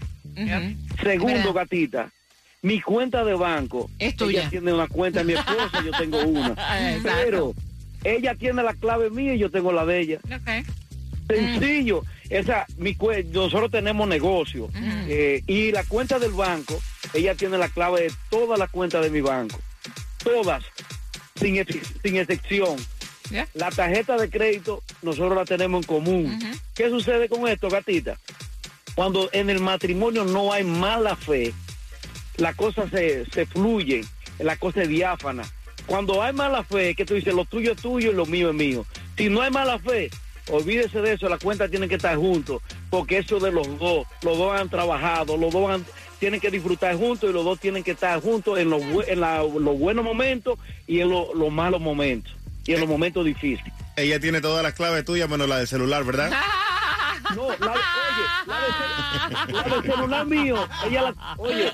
Segundo, 1.02 1.34
¿Verdad? 1.34 1.54
Gatita, 1.54 2.10
mi 2.62 2.80
cuenta 2.80 3.24
de 3.24 3.34
banco. 3.34 3.90
Es 3.98 4.16
tuya. 4.16 4.40
Ella 4.42 4.50
tiene 4.50 4.72
una 4.72 4.86
cuenta, 4.88 5.22
mi 5.24 5.32
esposa, 5.34 5.82
yo 5.84 5.90
tengo 5.98 6.18
una. 6.24 6.54
Pero 7.02 7.54
ella 8.04 8.34
tiene 8.34 8.62
la 8.62 8.74
clave 8.74 9.10
mía 9.10 9.34
y 9.34 9.38
yo 9.38 9.50
tengo 9.50 9.72
la 9.72 9.84
de 9.84 10.00
ella. 10.00 10.18
Ok. 10.24 10.66
Sencillo. 11.28 12.04
Esa, 12.30 12.66
mi 12.76 12.94
nosotros 13.32 13.70
tenemos 13.70 14.06
negocio 14.06 14.68
eh, 15.08 15.42
y 15.46 15.72
la 15.72 15.82
cuenta 15.84 16.18
del 16.18 16.32
banco, 16.32 16.78
ella 17.14 17.34
tiene 17.34 17.56
la 17.56 17.68
clave 17.70 18.02
de 18.02 18.12
todas 18.30 18.58
las 18.58 18.70
cuentas 18.70 19.02
de 19.02 19.10
mi 19.10 19.20
banco. 19.22 19.58
Todas, 20.22 20.62
sin, 21.40 21.56
ex- 21.56 21.78
sin 22.02 22.16
excepción. 22.16 22.76
Ya. 23.30 23.46
La 23.54 23.70
tarjeta 23.70 24.16
de 24.16 24.28
crédito 24.30 24.82
nosotros 25.02 25.36
la 25.36 25.44
tenemos 25.46 25.82
en 25.82 25.86
común. 25.86 26.38
¿Qué 26.74 26.88
sucede 26.90 27.28
con 27.30 27.46
esto, 27.48 27.68
gatita? 27.70 28.18
Cuando 28.98 29.28
en 29.30 29.48
el 29.48 29.60
matrimonio 29.60 30.24
no 30.24 30.52
hay 30.52 30.64
mala 30.64 31.14
fe, 31.14 31.54
la 32.36 32.52
cosa 32.54 32.90
se, 32.90 33.24
se 33.30 33.46
fluye, 33.46 34.04
la 34.40 34.56
cosa 34.56 34.82
es 34.82 34.88
diáfana. 34.88 35.44
Cuando 35.86 36.20
hay 36.20 36.32
mala 36.32 36.64
fe, 36.64 36.96
que 36.96 37.04
tú 37.04 37.14
dices, 37.14 37.32
lo 37.32 37.44
tuyo 37.44 37.70
es 37.74 37.80
tuyo 37.80 38.10
y 38.10 38.14
lo 38.14 38.26
mío 38.26 38.48
es 38.50 38.56
mío. 38.56 38.84
Si 39.16 39.28
no 39.28 39.40
hay 39.42 39.52
mala 39.52 39.78
fe, 39.78 40.10
olvídese 40.50 41.00
de 41.00 41.12
eso, 41.12 41.28
las 41.28 41.38
cuentas 41.38 41.70
tienen 41.70 41.88
que 41.88 41.94
estar 41.94 42.16
juntos, 42.16 42.60
porque 42.90 43.18
eso 43.18 43.38
de 43.38 43.52
los 43.52 43.68
dos, 43.78 44.04
los 44.22 44.36
dos 44.36 44.60
han 44.60 44.68
trabajado, 44.68 45.36
los 45.36 45.52
dos 45.52 45.70
han- 45.70 45.86
tienen 46.18 46.40
que 46.40 46.50
disfrutar 46.50 46.96
juntos 46.96 47.30
y 47.30 47.32
los 47.32 47.44
dos 47.44 47.60
tienen 47.60 47.84
que 47.84 47.92
estar 47.92 48.20
juntos 48.20 48.58
en 48.58 48.68
los, 48.68 48.82
en 49.06 49.20
la- 49.20 49.44
los 49.44 49.78
buenos 49.78 50.04
momentos 50.04 50.58
y 50.88 50.98
en 50.98 51.08
lo- 51.08 51.32
los 51.34 51.52
malos 51.52 51.80
momentos, 51.80 52.32
y 52.66 52.74
en 52.74 52.80
los 52.80 52.88
momentos 52.88 53.24
difíciles. 53.24 53.72
Ella 53.94 54.18
tiene 54.18 54.40
todas 54.40 54.64
las 54.64 54.74
claves 54.74 55.04
tuyas 55.04 55.28
menos 55.28 55.48
la 55.48 55.58
del 55.58 55.68
celular, 55.68 56.02
¿verdad? 56.02 56.32
No, 57.34 57.48
la 57.48 57.72
oye, 57.72 57.82
la 58.46 59.46
de, 59.46 59.52
la 59.52 59.62
de 59.76 59.82
celular 59.82 60.26
mío, 60.26 60.68
ella 60.86 61.02
la, 61.02 61.34
oye, 61.38 61.72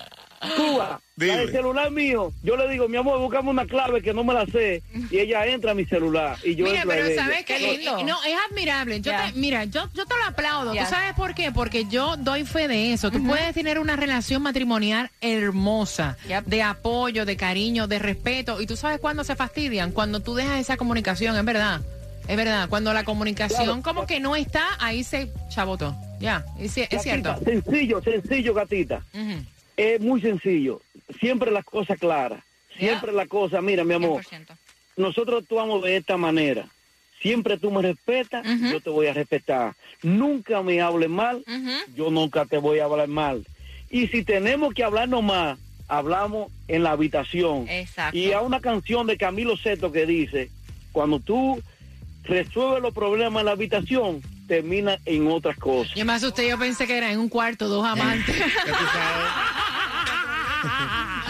Cuba, 0.56 1.00
la 1.16 1.24
Dime. 1.24 1.36
del 1.38 1.52
celular 1.52 1.90
mío, 1.90 2.30
yo 2.42 2.56
le 2.56 2.68
digo, 2.68 2.86
mi 2.88 2.98
amor, 2.98 3.18
búscame 3.18 3.48
una 3.50 3.64
clave 3.66 4.02
que 4.02 4.12
no 4.12 4.24
me 4.24 4.34
la 4.34 4.44
sé, 4.46 4.82
y 5.10 5.18
ella 5.18 5.46
entra 5.46 5.70
a 5.70 5.74
mi 5.74 5.86
celular, 5.86 6.36
y 6.44 6.54
yo 6.54 6.64
Mira, 6.66 6.82
entro 6.82 6.90
pero 6.96 7.06
ella. 7.06 7.22
sabes 7.22 7.44
que 7.46 7.58
no 8.04 8.22
es 8.24 8.34
admirable. 8.50 9.00
Yo 9.00 9.10
Ya. 9.12 9.26
te, 9.26 9.38
mira, 9.38 9.64
yo, 9.64 9.88
yo 9.94 10.04
te 10.04 10.14
lo 10.16 10.24
aplaudo. 10.24 10.74
Ya. 10.74 10.84
¿Tú 10.84 10.90
sabes 10.90 11.14
por 11.14 11.34
qué? 11.34 11.50
Porque 11.50 11.86
yo 11.86 12.16
doy 12.18 12.44
fe 12.44 12.68
de 12.68 12.92
eso. 12.92 13.10
Tú 13.10 13.24
puedes 13.26 13.54
tener 13.54 13.78
una 13.78 13.96
relación 13.96 14.42
matrimonial 14.42 15.10
hermosa, 15.22 16.18
Yep. 16.28 16.44
de 16.46 16.62
apoyo, 16.62 17.24
de 17.24 17.36
cariño, 17.36 17.86
de 17.86 17.98
respeto. 17.98 18.60
Y 18.60 18.66
tú 18.66 18.76
sabes 18.76 18.98
cuándo 19.00 19.24
se 19.24 19.36
fastidian, 19.36 19.92
cuando 19.92 20.20
tú 20.20 20.34
dejas 20.34 20.58
esa 20.60 20.76
comunicación, 20.76 21.36
es 21.36 21.44
verdad. 21.44 21.80
Es 22.28 22.36
verdad, 22.36 22.68
cuando 22.68 22.92
la 22.92 23.04
comunicación 23.04 23.64
Claro. 23.64 23.82
como 23.82 24.06
que 24.06 24.18
no 24.20 24.34
está, 24.36 24.64
ahí 24.78 25.04
se 25.04 25.30
chabotó. 25.50 25.94
Ya, 26.20 26.44
es, 26.58 26.76
es 26.78 27.02
cierto. 27.02 27.36
Sencillo, 27.44 28.00
sencillo, 28.02 28.54
gatita. 28.54 29.04
Es 29.76 30.00
muy 30.00 30.20
sencillo. 30.20 30.80
Siempre 31.20 31.50
las 31.50 31.64
cosas 31.64 31.98
claras. 31.98 32.42
Siempre 32.78 33.12
la 33.12 33.26
cosa, 33.26 33.60
mira, 33.60 33.84
mi 33.84 33.94
amor, 33.94 34.22
100%. 34.24 34.46
nosotros 34.96 35.42
actuamos 35.42 35.82
de 35.84 35.96
esta 35.96 36.16
manera. 36.16 36.66
Siempre 37.20 37.56
tú 37.56 37.70
me 37.70 37.80
respetas, 37.82 38.44
yo 38.70 38.80
te 38.80 38.90
voy 38.90 39.06
a 39.06 39.12
respetar. 39.12 39.74
Nunca 40.02 40.62
me 40.62 40.80
hables 40.80 41.08
mal, 41.08 41.44
yo 41.94 42.10
nunca 42.10 42.44
te 42.46 42.58
voy 42.58 42.80
a 42.80 42.84
hablar 42.84 43.08
mal. 43.08 43.46
Y 43.90 44.08
si 44.08 44.24
tenemos 44.24 44.74
que 44.74 44.82
hablarnos 44.82 45.22
más, 45.22 45.58
hablamos 45.88 46.50
en 46.68 46.82
la 46.82 46.90
habitación. 46.92 47.68
Exacto. 47.68 48.16
Y 48.16 48.32
hay 48.32 48.44
una 48.44 48.60
canción 48.60 49.06
de 49.06 49.16
Camilo 49.16 49.56
Seto 49.56 49.92
que 49.92 50.04
dice, 50.04 50.50
cuando 50.92 51.20
tú 51.20 51.62
resuelves 52.24 52.82
los 52.82 52.92
problemas 52.92 53.40
en 53.40 53.46
la 53.46 53.52
habitación, 53.52 54.22
termina 54.48 54.98
en 55.04 55.28
otras 55.28 55.56
cosas. 55.56 55.94
Yo 55.94 56.04
me 56.04 56.14
asusté, 56.14 56.48
yo 56.48 56.58
pensé 56.58 56.86
que 56.86 56.96
era 56.96 57.12
en 57.12 57.18
un 57.18 57.28
cuarto, 57.28 57.68
dos 57.68 57.86
amantes. 57.86 58.34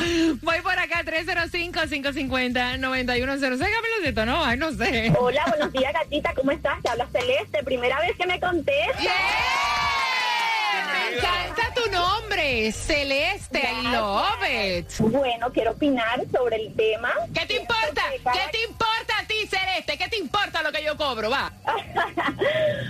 Voy 0.42 0.60
por 0.62 0.78
acá, 0.78 1.02
305-550-9106. 1.04 3.40
Camilo 3.48 4.26
no, 4.26 4.44
ay, 4.44 4.56
no 4.56 4.70
sé. 4.72 5.12
Hola, 5.18 5.44
buenos 5.48 5.72
días, 5.72 5.92
gatita, 5.92 6.32
¿cómo 6.34 6.52
estás? 6.52 6.80
Te 6.82 6.90
habla 6.90 7.08
Celeste, 7.12 7.64
primera 7.64 7.98
vez 8.00 8.16
que 8.16 8.26
me 8.26 8.40
contestas. 8.40 9.04
Me 10.92 11.16
encanta 11.16 11.62
tu 11.74 11.90
nombre, 11.90 12.70
Celeste, 12.72 13.60
I 13.60 13.82
love 13.92 14.42
it. 14.50 14.86
Bueno, 14.98 15.50
quiero 15.52 15.70
opinar 15.72 16.20
sobre 16.32 16.56
el 16.56 16.72
tema. 16.74 17.12
¿Qué 17.32 17.46
te 17.46 17.56
importa? 17.56 18.02
¿Qué 18.10 18.18
te 18.52 18.62
importa 18.62 18.73
¿Qué 19.86 20.08
te 20.08 20.16
importa 20.16 20.62
lo 20.62 20.72
que 20.72 20.82
yo 20.82 20.96
cobro? 20.96 21.30
Va. 21.30 21.52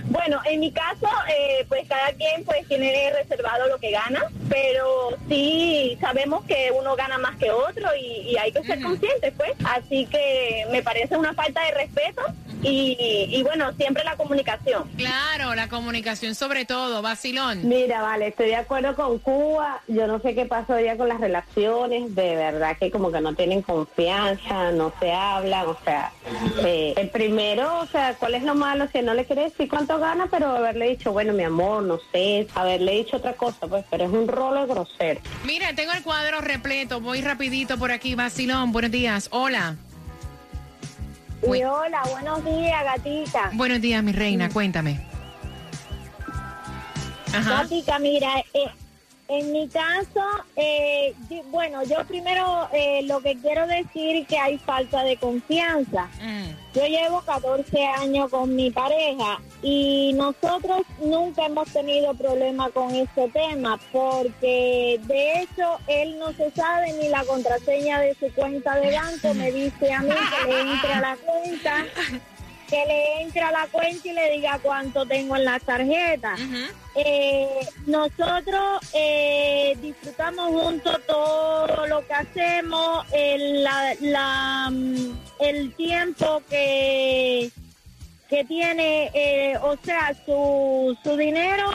Bueno, 0.05 0.39
en 0.45 0.59
mi 0.61 0.71
caso, 0.71 1.07
eh, 1.27 1.65
pues 1.67 1.87
cada 1.89 2.11
quien 2.13 2.43
pues 2.45 2.65
tiene 2.67 3.11
reservado 3.11 3.67
lo 3.67 3.77
que 3.79 3.91
gana, 3.91 4.23
pero 4.49 5.09
sí 5.27 5.97
sabemos 5.99 6.45
que 6.45 6.71
uno 6.71 6.95
gana 6.95 7.17
más 7.17 7.35
que 7.35 7.51
otro 7.51 7.89
y, 7.95 8.31
y 8.31 8.37
hay 8.37 8.51
que 8.51 8.63
ser 8.63 8.81
conscientes, 8.81 9.33
pues. 9.35 9.51
Así 9.65 10.05
que 10.05 10.65
me 10.71 10.81
parece 10.81 11.17
una 11.17 11.33
falta 11.33 11.61
de 11.65 11.71
respeto 11.71 12.21
y, 12.69 13.27
y 13.29 13.43
bueno, 13.43 13.71
siempre 13.73 14.03
la 14.03 14.15
comunicación. 14.15 14.89
Claro, 14.97 15.55
la 15.55 15.67
comunicación 15.69 16.35
sobre 16.35 16.65
todo, 16.65 17.01
vacilón. 17.01 17.67
Mira, 17.67 18.01
vale, 18.01 18.27
estoy 18.27 18.47
de 18.47 18.55
acuerdo 18.55 18.95
con 18.95 19.19
Cuba. 19.19 19.81
Yo 19.87 20.07
no 20.07 20.19
sé 20.19 20.35
qué 20.35 20.45
pasó 20.45 20.79
ya 20.79 20.97
con 20.97 21.07
las 21.09 21.19
relaciones. 21.19 22.13
De 22.15 22.35
verdad 22.35 22.77
que 22.77 22.91
como 22.91 23.11
que 23.11 23.21
no 23.21 23.33
tienen 23.35 23.61
confianza, 23.61 24.71
no 24.71 24.93
se 24.99 25.11
hablan. 25.11 25.67
O 25.67 25.77
sea, 25.83 26.11
eh, 26.63 26.93
el 26.97 27.09
primero, 27.09 27.79
o 27.79 27.87
sea, 27.87 28.15
¿cuál 28.15 28.35
es 28.35 28.43
lo 28.43 28.55
malo? 28.55 28.87
Si 28.91 29.01
no 29.01 29.13
le 29.13 29.25
quiere 29.25 29.43
decir 29.43 29.69
cuánto 29.69 29.99
gana, 29.99 30.27
pero 30.29 30.49
haberle 30.49 30.89
dicho, 30.89 31.11
bueno, 31.11 31.33
mi 31.33 31.43
amor, 31.43 31.83
no 31.83 31.99
sé, 32.11 32.47
haberle 32.55 32.93
dicho 32.93 33.17
otra 33.17 33.33
cosa, 33.33 33.67
pues, 33.67 33.85
pero 33.89 34.05
es 34.05 34.11
un 34.11 34.27
rolo 34.27 34.67
grosero. 34.67 35.21
Mira, 35.43 35.73
tengo 35.73 35.93
el 35.93 36.03
cuadro 36.03 36.41
repleto, 36.41 37.01
voy 37.01 37.21
rapidito 37.21 37.77
por 37.77 37.91
aquí, 37.91 38.15
vacilón. 38.15 38.71
Buenos 38.71 38.91
días, 38.91 39.27
hola. 39.31 39.75
Y 41.43 41.63
hola, 41.63 42.03
buenos 42.09 42.43
días, 42.43 42.83
gatita. 42.83 43.51
Buenos 43.53 43.81
días, 43.81 44.03
mi 44.03 44.11
reina, 44.11 44.49
cuéntame. 44.49 44.99
Ajá. 47.33 47.63
Gatita, 47.63 47.99
mira, 47.99 48.39
eh, 48.53 48.69
en 49.27 49.51
mi 49.51 49.67
caso, 49.67 50.23
eh, 50.55 51.15
bueno, 51.49 51.83
yo 51.83 52.05
primero 52.05 52.69
eh, 52.71 53.01
lo 53.03 53.21
que 53.21 53.35
quiero 53.37 53.65
decir 53.65 54.25
que 54.27 54.37
hay 54.37 54.57
falta 54.59 55.03
de 55.03 55.17
confianza. 55.17 56.07
Yo 56.75 56.85
llevo 56.85 57.21
14 57.21 57.85
años 57.85 58.29
con 58.29 58.55
mi 58.55 58.69
pareja 58.69 59.39
y 59.63 60.13
nosotros 60.13 60.81
nunca 61.01 61.45
hemos 61.45 61.69
tenido 61.69 62.13
problema 62.13 62.69
con 62.69 62.93
este 62.93 63.29
tema 63.29 63.79
porque 63.91 64.99
de 65.03 65.41
hecho 65.41 65.79
él 65.87 66.19
no 66.19 66.31
se 66.33 66.51
sabe 66.51 66.93
ni 66.93 67.07
la 67.07 67.23
contraseña 67.23 68.01
de 68.01 68.13
su 68.15 68.31
cuenta 68.33 68.75
de 68.75 68.93
banco, 68.93 69.33
me 69.33 69.51
dice 69.51 69.91
a 69.91 70.01
mí 70.01 70.09
que 70.09 70.51
le 70.51 70.61
entre 70.61 70.93
a 70.93 71.01
la 71.01 71.17
cuenta, 71.17 71.85
que 72.69 72.85
le 72.85 73.21
entre 73.21 73.41
a 73.41 73.51
la 73.51 73.67
cuenta 73.71 74.07
y 74.07 74.11
le 74.11 74.31
diga 74.31 74.59
cuánto 74.61 75.05
tengo 75.05 75.35
en 75.35 75.45
la 75.45 75.59
tarjeta. 75.59 76.35
Eh, 76.95 77.67
nosotros 77.87 78.79
eh, 78.93 79.75
disfrutamos 79.81 80.49
juntos 80.49 80.97
todo 81.05 81.87
lo 81.87 82.05
que 82.07 82.13
hacemos, 82.13 83.05
el, 83.11 83.63
la, 83.63 83.95
la, 83.99 84.69
mm, 84.71 85.11
el 85.39 85.73
tiempo 85.75 86.41
que, 86.49 87.51
que 88.29 88.45
tiene, 88.45 89.11
eh, 89.13 89.57
o 89.61 89.75
sea, 89.83 90.13
su, 90.25 90.97
su 91.03 91.17
dinero. 91.17 91.69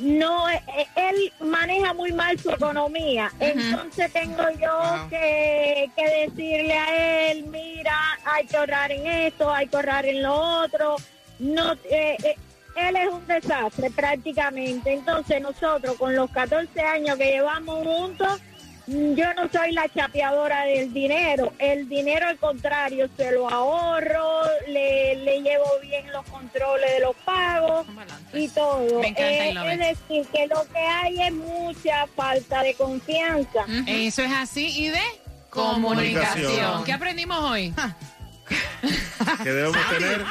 No, 0.00 0.48
eh, 0.48 0.60
él 0.94 1.32
maneja 1.40 1.92
muy 1.92 2.12
mal 2.12 2.38
su 2.38 2.50
economía, 2.50 3.32
entonces 3.40 4.12
tengo 4.12 4.44
yo 4.50 5.08
que, 5.10 5.90
que 5.96 6.28
decirle 6.28 6.72
a 6.72 7.30
él, 7.30 7.46
mira, 7.46 7.96
hay 8.24 8.46
que 8.46 8.56
ahorrar 8.58 8.92
en 8.92 9.04
esto, 9.08 9.52
hay 9.52 9.66
que 9.66 9.74
ahorrar 9.74 10.06
en 10.06 10.22
lo 10.22 10.36
otro, 10.62 10.96
no, 11.40 11.72
eh, 11.90 12.16
eh, 12.22 12.36
él 12.88 12.96
es 12.96 13.08
un 13.08 13.26
desastre 13.26 13.90
prácticamente. 13.90 14.92
Entonces 14.92 15.40
nosotros 15.40 15.96
con 15.96 16.14
los 16.14 16.30
14 16.30 16.80
años 16.80 17.16
que 17.16 17.32
llevamos 17.32 17.84
juntos, 17.84 18.40
mm, 18.86 19.14
yo 19.14 19.34
no 19.34 19.48
soy 19.52 19.72
la 19.72 19.88
chapeadora 19.88 20.64
del 20.64 20.92
dinero. 20.92 21.52
El 21.58 21.88
dinero 21.88 22.26
al 22.28 22.38
contrario, 22.38 23.08
se 23.16 23.32
lo 23.32 23.48
ahorro, 23.48 24.42
le, 24.68 25.16
le 25.16 25.42
llevo 25.42 25.66
bien 25.82 26.10
los 26.12 26.24
controles 26.26 26.90
de 26.92 27.00
los 27.00 27.16
pagos 27.24 27.86
y 28.32 28.48
todo. 28.48 29.00
Me 29.00 29.08
encanta 29.08 29.46
Eh, 29.46 29.52
y 29.54 29.68
es 29.68 29.78
decir, 29.78 30.26
que 30.32 30.46
lo 30.46 30.62
que 30.72 30.78
hay 30.78 31.20
es 31.22 31.32
mucha 31.32 32.06
falta 32.14 32.62
de 32.62 32.74
confianza. 32.74 33.64
Eso 33.86 34.22
es 34.22 34.32
así 34.32 34.66
y 34.84 34.88
de 34.88 35.00
comunicación. 35.50 36.44
Comunicación. 36.44 36.84
¿Qué 36.84 36.92
aprendimos 36.92 37.38
hoy? 37.38 37.74
Que 39.42 39.50
debemos 39.52 39.76
tener 39.90 40.24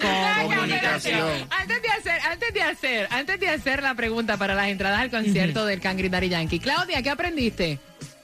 comunicación. 0.42 1.28
Antes 1.50 1.82
de 1.82 1.88
hacer, 1.88 2.20
antes 2.30 2.54
de 2.54 2.62
hacer, 2.62 3.08
antes 3.10 3.40
de 3.40 3.48
hacer 3.48 3.82
la 3.82 3.94
pregunta 3.94 4.36
para 4.36 4.54
las 4.54 4.68
entradas 4.68 5.00
al 5.00 5.10
concierto 5.10 5.66
del 5.66 5.80
Cangri 5.80 6.08
Daddy 6.08 6.28
Yankee, 6.28 6.60
Claudia, 6.60 7.02
¿qué 7.02 7.10
aprendiste? 7.10 7.78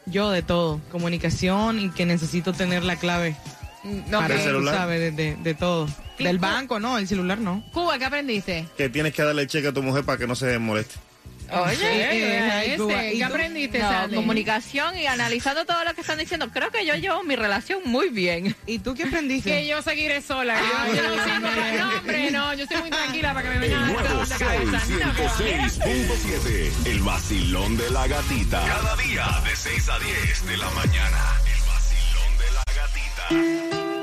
Yo 0.07 0.31
de 0.31 0.43
todo, 0.43 0.81
comunicación 0.91 1.79
y 1.79 1.91
que 1.91 2.07
necesito 2.07 2.53
tener 2.53 2.83
la 2.85 2.97
clave. 2.97 3.37
No, 3.85 4.19
para, 4.21 4.35
¿Del 4.35 4.43
celular? 4.45 4.75
sabes, 4.75 5.01
de, 5.01 5.11
de- 5.13 5.37
de 5.37 5.55
todo. 5.55 5.89
Del 6.19 6.39
banco, 6.39 6.79
no, 6.79 6.99
el 6.99 7.09
celular 7.09 7.39
no. 7.39 7.65
Cuba, 7.73 7.99
¿qué 7.99 8.05
aprendiste? 8.05 8.67
Que 8.77 8.91
tienes 8.91 9.15
que 9.15 9.23
darle 9.23 9.47
cheque 9.47 9.69
a 9.69 9.73
tu 9.73 9.83
mujer 9.83 10.05
para 10.05 10.19
que 10.19 10.27
no 10.27 10.35
se 10.35 10.59
moleste. 10.59 10.97
Oye, 11.53 12.37
Eh, 12.37 12.51
ay, 12.53 12.67
ese, 12.69 12.77
Cuba, 12.79 13.05
¿y 13.07 13.19
¿Qué 13.19 13.25
tú? 13.25 13.33
aprendiste, 13.33 13.79
no, 13.81 14.15
comunicación 14.15 14.97
y 14.97 15.07
analizando 15.07 15.65
todo 15.65 15.85
lo 15.85 15.95
que 15.95 16.01
están 16.01 16.19
diciendo. 16.19 16.51
Creo 16.53 16.71
que 16.71 16.85
yo 16.87 16.95
llevo 16.95 17.23
mi 17.25 17.37
relación 17.37 17.81
muy 17.85 18.09
bien. 18.09 18.55
¿Y 18.67 18.79
tú 18.79 18.95
qué 18.95 19.05
aprendiste? 19.05 19.51
Que 19.61 19.67
yo 19.67 19.83
seguiré 19.83 20.21
sola. 20.23 20.57
Yo, 20.61 20.95
yo 20.95 21.03
no 21.03 21.25
sigo. 21.25 21.39
No, 21.79 21.99
hombre, 21.99 22.31
no. 22.31 22.55
Yo 22.55 22.67
soy 22.67 22.77
muy 22.81 22.91
tranquila 22.91 23.35
para 23.35 23.49
que 23.51 23.59
me 23.59 23.67
vengan 23.67 23.85
a 23.85 23.93
dar 24.03 24.27
Sol 24.27 24.39
cabeza. 24.39 24.83
No, 24.89 25.15
que 25.15 25.23
va. 25.25 25.37
106.7. 25.37 26.87
El 26.87 27.01
vacilón 27.01 27.77
de 27.77 27.91
la 27.91 28.07
gatita. 28.07 28.65
Cada 28.67 28.97
día 28.97 29.27
de 29.45 29.57
6 29.57 29.89
a 29.89 29.99
10 29.99 30.47
de 30.47 30.57
la 30.57 30.71
mañana. 30.71 31.19
El 31.47 31.69
vacilón 31.69 32.39
de 32.39 32.53
la 32.55 32.65
gatita. 32.75 34.00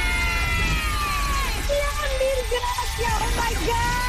Mil 2.21 2.41
gracias! 2.53 3.15
¡Oh, 3.21 3.31
my 3.37 3.53
God! 3.67 4.07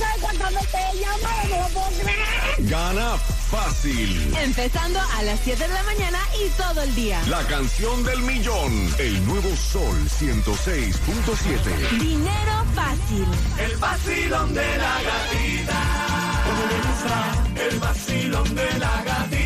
No 0.00 0.06
cuántas 0.20 0.54
veces 0.54 0.80
he 0.92 0.98
llamado, 1.00 1.48
no 1.48 1.56
lo 1.56 1.68
puedo 1.68 1.90
creer. 2.02 2.70
Gana 2.70 3.18
fácil. 3.50 4.34
Empezando 4.36 5.00
a 5.00 5.22
las 5.22 5.40
7 5.40 5.62
de 5.62 5.74
la 5.74 5.82
mañana 5.82 6.18
y 6.44 6.48
todo 6.50 6.82
el 6.82 6.94
día. 6.94 7.20
La 7.28 7.42
canción 7.44 8.02
del 8.04 8.20
millón. 8.22 8.94
El 8.98 9.26
nuevo 9.26 9.54
Sol 9.56 9.96
106.7. 10.20 11.98
Dinero 11.98 12.64
fácil. 12.74 13.26
El 13.58 13.76
vacilón 13.76 14.54
de 14.54 14.76
la 14.78 15.02
gatita. 15.02 15.80
el 17.68 17.78
vacilón 17.78 18.54
de 18.54 18.78
la 18.78 19.02
gatita. 19.04 19.39